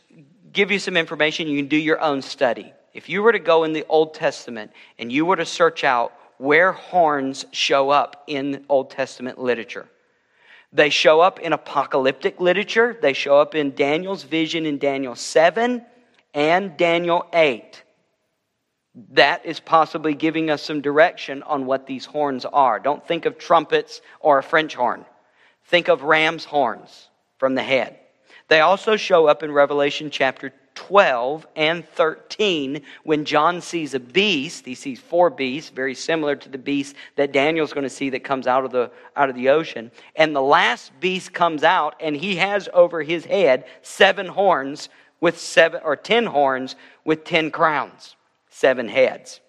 give 0.56 0.72
you 0.72 0.80
some 0.80 0.98
information. 0.98 1.48
You 1.48 1.58
can 1.58 1.68
do 1.68 1.78
your 1.78 2.00
own 2.00 2.22
study. 2.22 2.74
If 2.94 3.10
you 3.10 3.22
were 3.22 3.34
to 3.34 3.40
go 3.40 3.66
in 3.66 3.74
the 3.74 3.86
Old 3.88 4.14
Testament 4.16 4.72
and 4.98 5.12
you 5.12 5.26
were 5.26 5.36
to 5.36 5.46
search 5.46 5.84
out 5.84 6.14
where 6.38 6.72
horns 6.72 7.46
show 7.52 7.90
up 7.90 8.24
in 8.26 8.66
Old 8.70 8.90
Testament 8.90 9.38
literature, 9.38 9.88
they 10.74 10.90
show 10.90 11.22
up 11.22 11.40
in 11.40 11.54
apocalyptic 11.54 12.40
literature, 12.40 12.98
they 13.02 13.14
show 13.14 13.38
up 13.40 13.54
in 13.54 13.76
Daniel's 13.76 14.24
vision 14.24 14.66
in 14.66 14.78
Daniel 14.78 15.16
7 15.16 15.86
and 16.34 16.78
Daniel 16.78 17.26
8. 17.34 17.84
That 19.12 19.46
is 19.46 19.60
possibly 19.60 20.14
giving 20.14 20.50
us 20.50 20.62
some 20.62 20.82
direction 20.82 21.44
on 21.44 21.66
what 21.66 21.86
these 21.86 22.06
horns 22.06 22.46
are. 22.46 22.80
Don't 22.80 23.06
think 23.06 23.26
of 23.26 23.38
trumpets 23.38 24.02
or 24.22 24.38
a 24.38 24.44
French 24.44 24.74
horn. 24.74 25.06
Think 25.66 25.90
of 25.90 26.04
ram's 26.04 26.46
horns 26.46 27.10
from 27.38 27.56
the 27.56 27.64
head. 27.64 28.00
They 28.48 28.62
also 28.62 28.96
show 28.96 29.28
up 29.28 29.44
in 29.44 29.52
Revelation 29.52 30.10
chapter 30.10 30.54
12 30.76 31.48
and 31.56 31.88
13, 31.88 32.82
when 33.04 33.26
John 33.26 33.62
sees 33.62 33.94
a 33.94 34.00
beast, 34.00 34.66
he 34.66 34.76
sees 34.76 35.00
four 35.00 35.30
beasts, 35.30 35.70
very 35.70 35.96
similar 35.96 36.36
to 36.36 36.50
the 36.50 36.58
beast 36.58 36.96
that 37.16 37.32
Daniel's 37.32 37.74
going 37.74 37.86
to 37.86 37.90
see 37.90 38.10
that 38.12 38.24
comes 38.24 38.46
out 38.46 38.66
of 38.66 38.72
the, 38.72 38.92
out 39.16 39.30
of 39.30 39.36
the 39.36 39.50
ocean. 39.50 39.90
And 40.16 40.36
the 40.36 40.42
last 40.42 40.92
beast 41.00 41.34
comes 41.34 41.64
out, 41.64 41.96
and 42.00 42.16
he 42.16 42.36
has 42.36 42.70
over 42.74 43.02
his 43.02 43.26
head 43.26 43.66
seven 43.82 44.28
horns 44.28 44.90
with 45.22 45.40
seven, 45.40 45.82
or 45.84 45.96
ten 45.96 46.26
horns 46.26 46.76
with 47.06 47.24
ten 47.24 47.52
crowns, 47.52 48.16
seven 48.50 48.90
heads. 48.90 49.40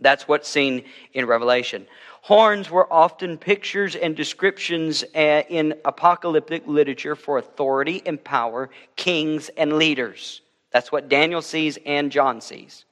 That's 0.00 0.26
what's 0.26 0.48
seen 0.48 0.84
in 1.12 1.26
Revelation. 1.26 1.86
Horns 2.26 2.68
were 2.68 2.92
often 2.92 3.38
pictures 3.38 3.94
and 3.94 4.16
descriptions 4.16 5.04
uh, 5.14 5.44
in 5.48 5.74
apocalyptic 5.84 6.66
literature 6.66 7.14
for 7.14 7.38
authority 7.38 8.02
and 8.04 8.22
power, 8.22 8.68
kings 8.96 9.48
and 9.50 9.74
leaders. 9.74 10.40
That's 10.72 10.90
what 10.90 11.08
Daniel 11.08 11.40
sees 11.40 11.78
and 11.86 12.10
John 12.10 12.40
sees. 12.40 12.84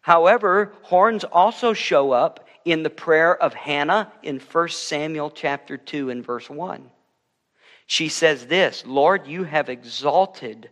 However, 0.00 0.72
horns 0.80 1.24
also 1.24 1.74
show 1.74 2.12
up 2.12 2.48
in 2.64 2.82
the 2.82 2.88
prayer 2.88 3.36
of 3.36 3.52
Hannah 3.52 4.10
in 4.22 4.40
1 4.40 4.68
Samuel 4.70 5.30
chapter 5.30 5.76
2 5.76 6.08
and 6.08 6.24
verse 6.24 6.48
1. 6.48 6.90
She 7.86 8.08
says 8.08 8.46
this, 8.46 8.82
"Lord, 8.86 9.26
you 9.26 9.44
have 9.44 9.68
exalted 9.68 10.70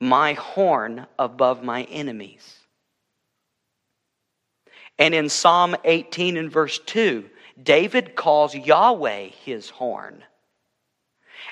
my 0.00 0.32
horn 0.32 1.06
above 1.18 1.62
my 1.62 1.82
enemies." 1.90 2.63
And 4.98 5.14
in 5.14 5.28
Psalm 5.28 5.76
18 5.84 6.36
and 6.36 6.50
verse 6.50 6.78
2, 6.78 7.28
David 7.62 8.14
calls 8.14 8.54
Yahweh 8.54 9.28
his 9.28 9.70
horn. 9.70 10.24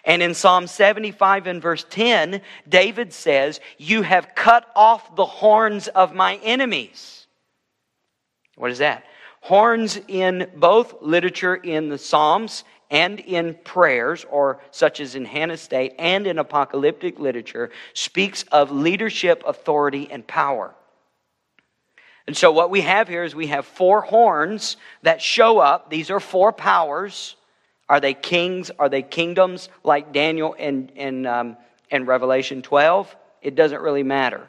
And 0.05 0.23
in 0.23 0.35
Psalm 0.35 0.67
75 0.67 1.47
and 1.47 1.63
verse 1.63 1.85
10, 1.89 2.41
David 2.69 3.13
says, 3.13 3.61
You 3.79 4.03
have 4.03 4.35
cut 4.35 4.69
off 4.75 5.15
the 5.17 5.25
horns 5.25 5.89
of 5.89 6.15
my 6.15 6.37
enemies. 6.43 7.27
What 8.57 8.71
is 8.71 8.79
that? 8.79 9.05
Horns 9.41 10.01
in 10.09 10.51
both 10.57 10.95
literature 11.03 11.57
in 11.57 11.89
the 11.89 11.99
Psalms 11.99 12.65
and 12.91 13.21
in 13.21 13.55
prayers, 13.65 14.27
or 14.31 14.61
such 14.71 15.01
as 15.01 15.15
in 15.15 15.25
Hannah's 15.25 15.63
state 15.63 15.95
and 15.99 16.27
in 16.27 16.39
apocalyptic 16.39 17.19
literature, 17.19 17.71
speaks 17.95 18.45
of 18.53 18.71
leadership, 18.71 19.43
authority, 19.47 20.09
and 20.11 20.27
power. 20.27 20.75
And 22.27 22.37
so, 22.37 22.53
what 22.53 22.71
we 22.71 22.83
have 22.83 23.09
here 23.09 23.25
is 23.25 23.35
we 23.35 23.49
have 23.49 23.67
four 23.67 24.01
horns 24.01 24.77
that 25.03 25.21
show 25.21 25.59
up. 25.59 25.91
These 25.91 26.11
are 26.11 26.21
four 26.21 26.53
powers. 26.53 27.37
Are 27.89 28.01
they 28.01 28.15
kings? 28.15 28.71
Are 28.79 28.89
they 28.89 29.03
kingdoms 29.03 29.69
like 29.83 30.13
Daniel 30.13 30.55
and, 30.59 30.93
and, 30.97 31.27
um, 31.27 31.57
and 31.91 32.07
Revelation 32.07 32.63
12? 32.63 33.15
It 33.43 33.55
doesn't 33.55 33.83
really 33.83 34.05
matter. 34.05 34.49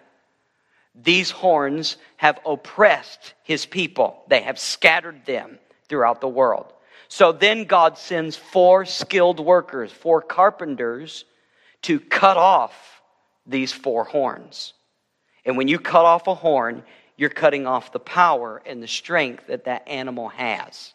These 0.96 1.32
horns 1.32 1.98
have 2.18 2.40
oppressed 2.46 3.34
his 3.44 3.66
people, 3.66 4.24
they 4.28 4.42
have 4.42 4.60
scattered 4.60 5.26
them 5.26 5.58
throughout 5.90 6.22
the 6.22 6.28
world. 6.28 6.72
So 7.08 7.32
then 7.32 7.66
God 7.66 7.98
sends 7.98 8.36
four 8.36 8.86
skilled 8.86 9.40
workers, 9.40 9.92
four 9.92 10.22
carpenters, 10.22 11.26
to 11.84 12.00
cut 12.00 12.38
off 12.38 13.02
these 13.46 13.72
four 13.72 14.04
horns. 14.04 14.74
And 15.46 15.58
when 15.58 15.68
you 15.68 15.78
cut 15.78 16.06
off 16.06 16.28
a 16.28 16.34
horn, 16.34 16.84
you're 17.18 17.30
cutting 17.30 17.68
off 17.68 17.92
the 17.92 18.00
power 18.00 18.62
and 18.66 18.82
the 18.82 18.88
strength 18.88 19.48
that 19.48 19.66
that 19.66 19.88
animal 19.88 20.30
has. 20.30 20.94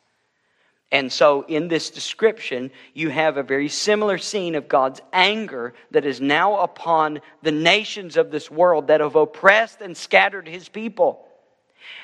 And 0.91 1.13
so, 1.13 1.43
in 1.43 1.69
this 1.69 1.91
description, 1.91 2.71
you 2.95 3.11
have 3.11 3.37
a 3.37 3.43
very 3.43 3.69
similar 3.69 4.17
scene 4.17 4.55
of 4.55 4.69
God's 4.69 5.03
anger 5.13 5.75
that 5.91 6.07
is 6.07 6.19
now 6.21 6.61
upon 6.61 7.21
the 7.43 7.53
nations 7.53 8.17
of 8.17 8.31
this 8.31 8.51
world 8.51 8.87
that 8.87 9.01
have 9.01 9.15
oppressed 9.15 9.83
and 9.83 9.95
scattered 9.95 10.49
his 10.49 10.67
people. 10.69 11.27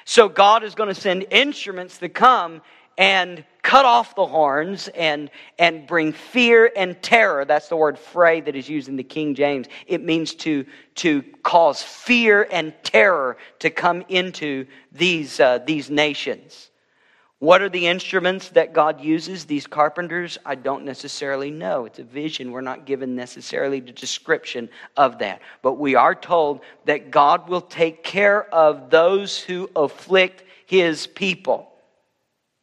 So, 0.05 0.29
God 0.29 0.65
is 0.65 0.75
going 0.75 0.95
to 0.95 1.01
send 1.01 1.27
instruments 1.31 1.97
to 1.99 2.11
come 2.11 2.61
and 2.97 3.45
cut 3.63 3.85
off 3.85 4.15
the 4.15 4.27
horns 4.27 4.89
and, 4.89 5.31
and 5.59 5.87
bring 5.87 6.13
fear 6.13 6.71
and 6.77 7.01
terror. 7.03 7.45
That's 7.45 7.69
the 7.69 7.77
word 7.77 7.99
fray 7.99 8.41
that 8.43 8.55
is 8.55 8.69
used 8.69 8.89
in 8.89 8.97
the 8.97 9.03
King 9.03 9.35
James. 9.35 9.67
It 9.87 10.05
means 10.05 10.35
to, 10.37 10.65
to 10.97 11.23
cause 11.43 11.83
fear 11.83 12.47
and 12.51 12.75
terror 12.83 13.37
to 13.61 13.71
come 13.71 14.05
into 14.09 14.67
these, 14.93 15.41
uh, 15.41 15.59
these 15.59 15.91
nations. 15.91 16.71
What 17.41 17.61
are 17.61 17.69
the 17.69 17.87
instruments 17.87 18.49
that 18.51 18.73
God 18.73 19.03
uses, 19.03 19.45
these 19.45 19.67
carpenters? 19.67 20.39
I 20.47 20.55
don't 20.55 20.85
necessarily 20.85 21.51
know. 21.51 21.85
It's 21.85 21.99
a 21.99 22.05
vision. 22.05 22.53
We're 22.53 22.63
not 22.63 22.87
given 22.87 23.15
necessarily 23.17 23.81
the 23.81 23.93
description 23.93 24.71
of 24.97 25.19
that. 25.19 25.43
But 25.61 25.75
we 25.75 25.95
are 25.95 26.15
told 26.15 26.61
that 26.87 27.11
God 27.11 27.49
will 27.49 27.61
take 27.61 28.03
care 28.03 28.45
of 28.55 28.89
those 28.89 29.39
who 29.39 29.69
afflict 29.77 30.45
his 30.65 31.07
people. 31.07 31.74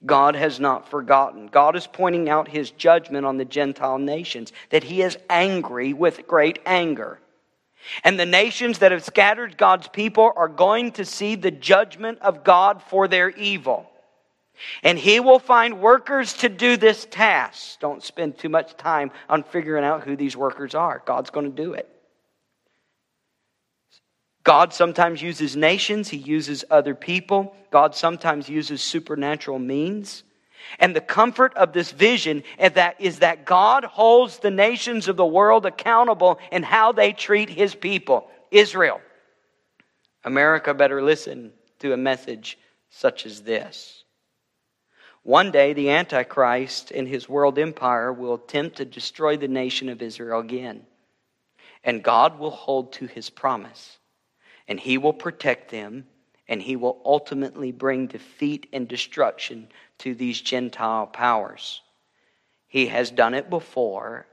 God 0.05 0.35
has 0.35 0.59
not 0.59 0.89
forgotten. 0.89 1.47
God 1.47 1.75
is 1.75 1.87
pointing 1.87 2.29
out 2.29 2.47
his 2.47 2.71
judgment 2.71 3.25
on 3.25 3.37
the 3.37 3.45
Gentile 3.45 3.99
nations, 3.99 4.51
that 4.69 4.83
he 4.83 5.01
is 5.01 5.17
angry 5.29 5.93
with 5.93 6.27
great 6.27 6.59
anger. 6.65 7.19
And 8.03 8.19
the 8.19 8.25
nations 8.25 8.79
that 8.79 8.91
have 8.91 9.03
scattered 9.03 9.57
God's 9.57 9.87
people 9.87 10.31
are 10.35 10.47
going 10.47 10.91
to 10.93 11.05
see 11.05 11.35
the 11.35 11.51
judgment 11.51 12.19
of 12.21 12.43
God 12.43 12.81
for 12.83 13.07
their 13.07 13.29
evil. 13.29 13.89
And 14.83 14.97
he 14.97 15.19
will 15.19 15.39
find 15.39 15.81
workers 15.81 16.33
to 16.33 16.49
do 16.49 16.77
this 16.77 17.07
task. 17.09 17.79
Don't 17.79 18.03
spend 18.03 18.37
too 18.37 18.49
much 18.49 18.77
time 18.77 19.11
on 19.27 19.43
figuring 19.43 19.83
out 19.83 20.03
who 20.03 20.15
these 20.15 20.37
workers 20.37 20.75
are. 20.75 21.01
God's 21.05 21.31
going 21.31 21.49
to 21.49 21.63
do 21.63 21.73
it. 21.73 21.89
God 24.43 24.73
sometimes 24.73 25.21
uses 25.21 25.55
nations, 25.55 26.09
He 26.09 26.17
uses 26.17 26.65
other 26.69 26.95
people. 26.95 27.55
God 27.69 27.95
sometimes 27.95 28.49
uses 28.49 28.81
supernatural 28.81 29.59
means. 29.59 30.23
And 30.79 30.95
the 30.95 31.01
comfort 31.01 31.55
of 31.55 31.73
this 31.73 31.91
vision 31.91 32.43
is 32.59 33.19
that, 33.19 33.45
God 33.45 33.83
holds 33.83 34.39
the 34.39 34.51
nations 34.51 35.07
of 35.07 35.17
the 35.17 35.25
world 35.25 35.65
accountable 35.65 36.39
in 36.51 36.63
how 36.63 36.91
they 36.91 37.13
treat 37.13 37.49
His 37.49 37.75
people, 37.75 38.29
Israel. 38.51 39.01
America 40.23 40.73
better 40.73 41.01
listen 41.01 41.51
to 41.79 41.93
a 41.93 41.97
message 41.97 42.57
such 42.89 43.25
as 43.25 43.41
this. 43.41 44.03
One 45.23 45.51
day, 45.51 45.73
the 45.73 45.91
Antichrist 45.91 46.91
and 46.91 47.07
his 47.07 47.29
world 47.29 47.59
empire 47.59 48.11
will 48.11 48.35
attempt 48.35 48.77
to 48.77 48.85
destroy 48.85 49.37
the 49.37 49.47
nation 49.47 49.87
of 49.89 50.01
Israel 50.01 50.39
again. 50.39 50.85
And 51.83 52.03
God 52.03 52.39
will 52.39 52.51
hold 52.51 52.93
to 52.93 53.05
his 53.05 53.29
promise 53.29 53.99
and 54.67 54.79
he 54.79 54.97
will 54.97 55.13
protect 55.13 55.71
them, 55.71 56.05
and 56.47 56.61
he 56.61 56.75
will 56.75 57.01
ultimately 57.05 57.71
bring 57.71 58.07
defeat 58.07 58.67
and 58.73 58.87
destruction 58.87 59.67
to 59.99 60.13
these 60.13 60.41
Gentile 60.41 61.07
powers. 61.07 61.81
He 62.67 62.87
has 62.87 63.11
done 63.11 63.33
it 63.33 63.49
before, 63.49 64.25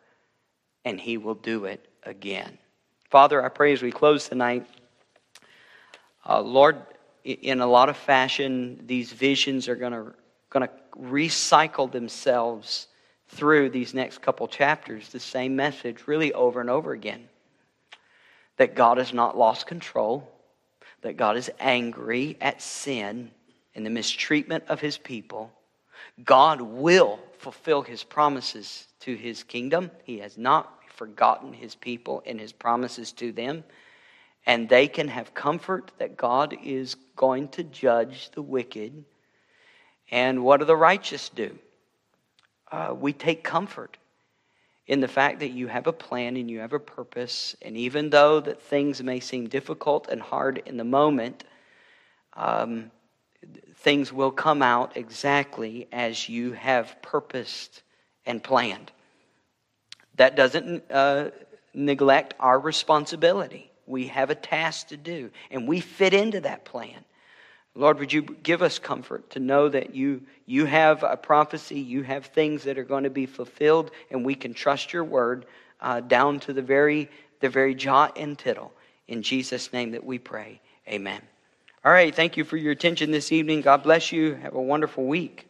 and 0.84 1.00
he 1.00 1.16
will 1.16 1.34
do 1.34 1.64
it 1.64 1.88
again. 2.04 2.58
Father, 3.10 3.42
I 3.42 3.48
pray 3.48 3.72
as 3.72 3.82
we 3.82 3.90
close 3.90 4.28
tonight, 4.28 4.66
uh, 6.28 6.40
Lord, 6.40 6.76
in 7.24 7.60
a 7.60 7.66
lot 7.66 7.88
of 7.88 7.96
fashion, 7.96 8.82
these 8.86 9.12
visions 9.12 9.68
are 9.68 9.76
going 9.76 9.92
to 9.92 10.14
going 10.50 10.66
to 10.66 10.74
recycle 10.98 11.90
themselves 11.92 12.86
through 13.28 13.68
these 13.68 13.92
next 13.92 14.22
couple 14.22 14.48
chapters, 14.48 15.10
the 15.10 15.20
same 15.20 15.54
message, 15.54 16.06
really 16.06 16.32
over 16.32 16.62
and 16.62 16.70
over 16.70 16.92
again 16.92 17.28
that 18.58 18.74
God 18.74 18.98
has 18.98 19.14
not 19.14 19.38
lost 19.38 19.66
control, 19.66 20.28
that 21.02 21.16
God 21.16 21.36
is 21.36 21.50
angry 21.58 22.36
at 22.40 22.60
sin 22.60 23.30
and 23.74 23.86
the 23.86 23.90
mistreatment 23.90 24.64
of 24.68 24.80
his 24.80 24.98
people. 24.98 25.50
God 26.24 26.60
will 26.60 27.18
fulfill 27.38 27.82
his 27.82 28.04
promises 28.04 28.88
to 29.00 29.14
his 29.14 29.44
kingdom. 29.44 29.90
He 30.04 30.18
has 30.18 30.36
not 30.36 30.74
forgotten 30.94 31.52
his 31.52 31.76
people 31.76 32.22
and 32.26 32.38
his 32.38 32.52
promises 32.52 33.12
to 33.12 33.32
them. 33.32 33.62
And 34.44 34.68
they 34.68 34.88
can 34.88 35.08
have 35.08 35.34
comfort 35.34 35.92
that 35.98 36.16
God 36.16 36.56
is 36.62 36.96
going 37.14 37.48
to 37.50 37.62
judge 37.62 38.30
the 38.32 38.42
wicked. 38.42 39.04
And 40.10 40.42
what 40.42 40.58
do 40.58 40.66
the 40.66 40.76
righteous 40.76 41.28
do? 41.28 41.56
Uh, 42.72 42.94
we 42.98 43.12
take 43.12 43.44
comfort 43.44 43.96
in 44.88 45.00
the 45.00 45.08
fact 45.08 45.40
that 45.40 45.50
you 45.50 45.68
have 45.68 45.86
a 45.86 45.92
plan 45.92 46.36
and 46.36 46.50
you 46.50 46.60
have 46.60 46.72
a 46.72 46.80
purpose. 46.80 47.54
And 47.60 47.76
even 47.76 48.08
though 48.10 48.40
that 48.40 48.60
things 48.62 49.02
may 49.02 49.20
seem 49.20 49.46
difficult 49.46 50.08
and 50.08 50.20
hard 50.20 50.62
in 50.64 50.78
the 50.78 50.84
moment, 50.84 51.44
um, 52.32 52.90
things 53.76 54.12
will 54.12 54.30
come 54.30 54.62
out 54.62 54.96
exactly 54.96 55.86
as 55.92 56.28
you 56.28 56.52
have 56.52 57.00
purposed 57.02 57.82
and 58.24 58.42
planned. 58.42 58.90
That 60.16 60.34
doesn't 60.34 60.90
uh, 60.90 61.30
neglect 61.74 62.34
our 62.40 62.58
responsibility. 62.58 63.70
We 63.86 64.08
have 64.08 64.30
a 64.30 64.34
task 64.34 64.88
to 64.88 64.96
do, 64.96 65.30
and 65.50 65.68
we 65.68 65.80
fit 65.80 66.14
into 66.14 66.40
that 66.40 66.64
plan. 66.64 67.04
Lord, 67.74 67.98
would 67.98 68.12
you 68.12 68.22
give 68.22 68.62
us 68.62 68.78
comfort 68.78 69.30
to 69.30 69.40
know 69.40 69.68
that 69.68 69.94
you, 69.94 70.22
you 70.46 70.64
have 70.64 71.02
a 71.04 71.16
prophecy, 71.16 71.78
you 71.78 72.02
have 72.02 72.26
things 72.26 72.64
that 72.64 72.78
are 72.78 72.84
going 72.84 73.04
to 73.04 73.10
be 73.10 73.26
fulfilled, 73.26 73.90
and 74.10 74.24
we 74.24 74.34
can 74.34 74.52
trust 74.52 74.92
your 74.92 75.04
word 75.04 75.46
uh, 75.80 76.00
down 76.00 76.40
to 76.40 76.52
the 76.52 76.62
very, 76.62 77.08
the 77.40 77.48
very 77.48 77.74
jot 77.74 78.18
and 78.18 78.38
tittle. 78.38 78.72
In 79.06 79.22
Jesus' 79.22 79.72
name 79.72 79.92
that 79.92 80.04
we 80.04 80.18
pray. 80.18 80.60
Amen. 80.88 81.20
All 81.84 81.92
right. 81.92 82.14
Thank 82.14 82.36
you 82.36 82.44
for 82.44 82.56
your 82.56 82.72
attention 82.72 83.10
this 83.10 83.32
evening. 83.32 83.60
God 83.60 83.82
bless 83.82 84.12
you. 84.12 84.34
Have 84.34 84.54
a 84.54 84.62
wonderful 84.62 85.06
week. 85.06 85.47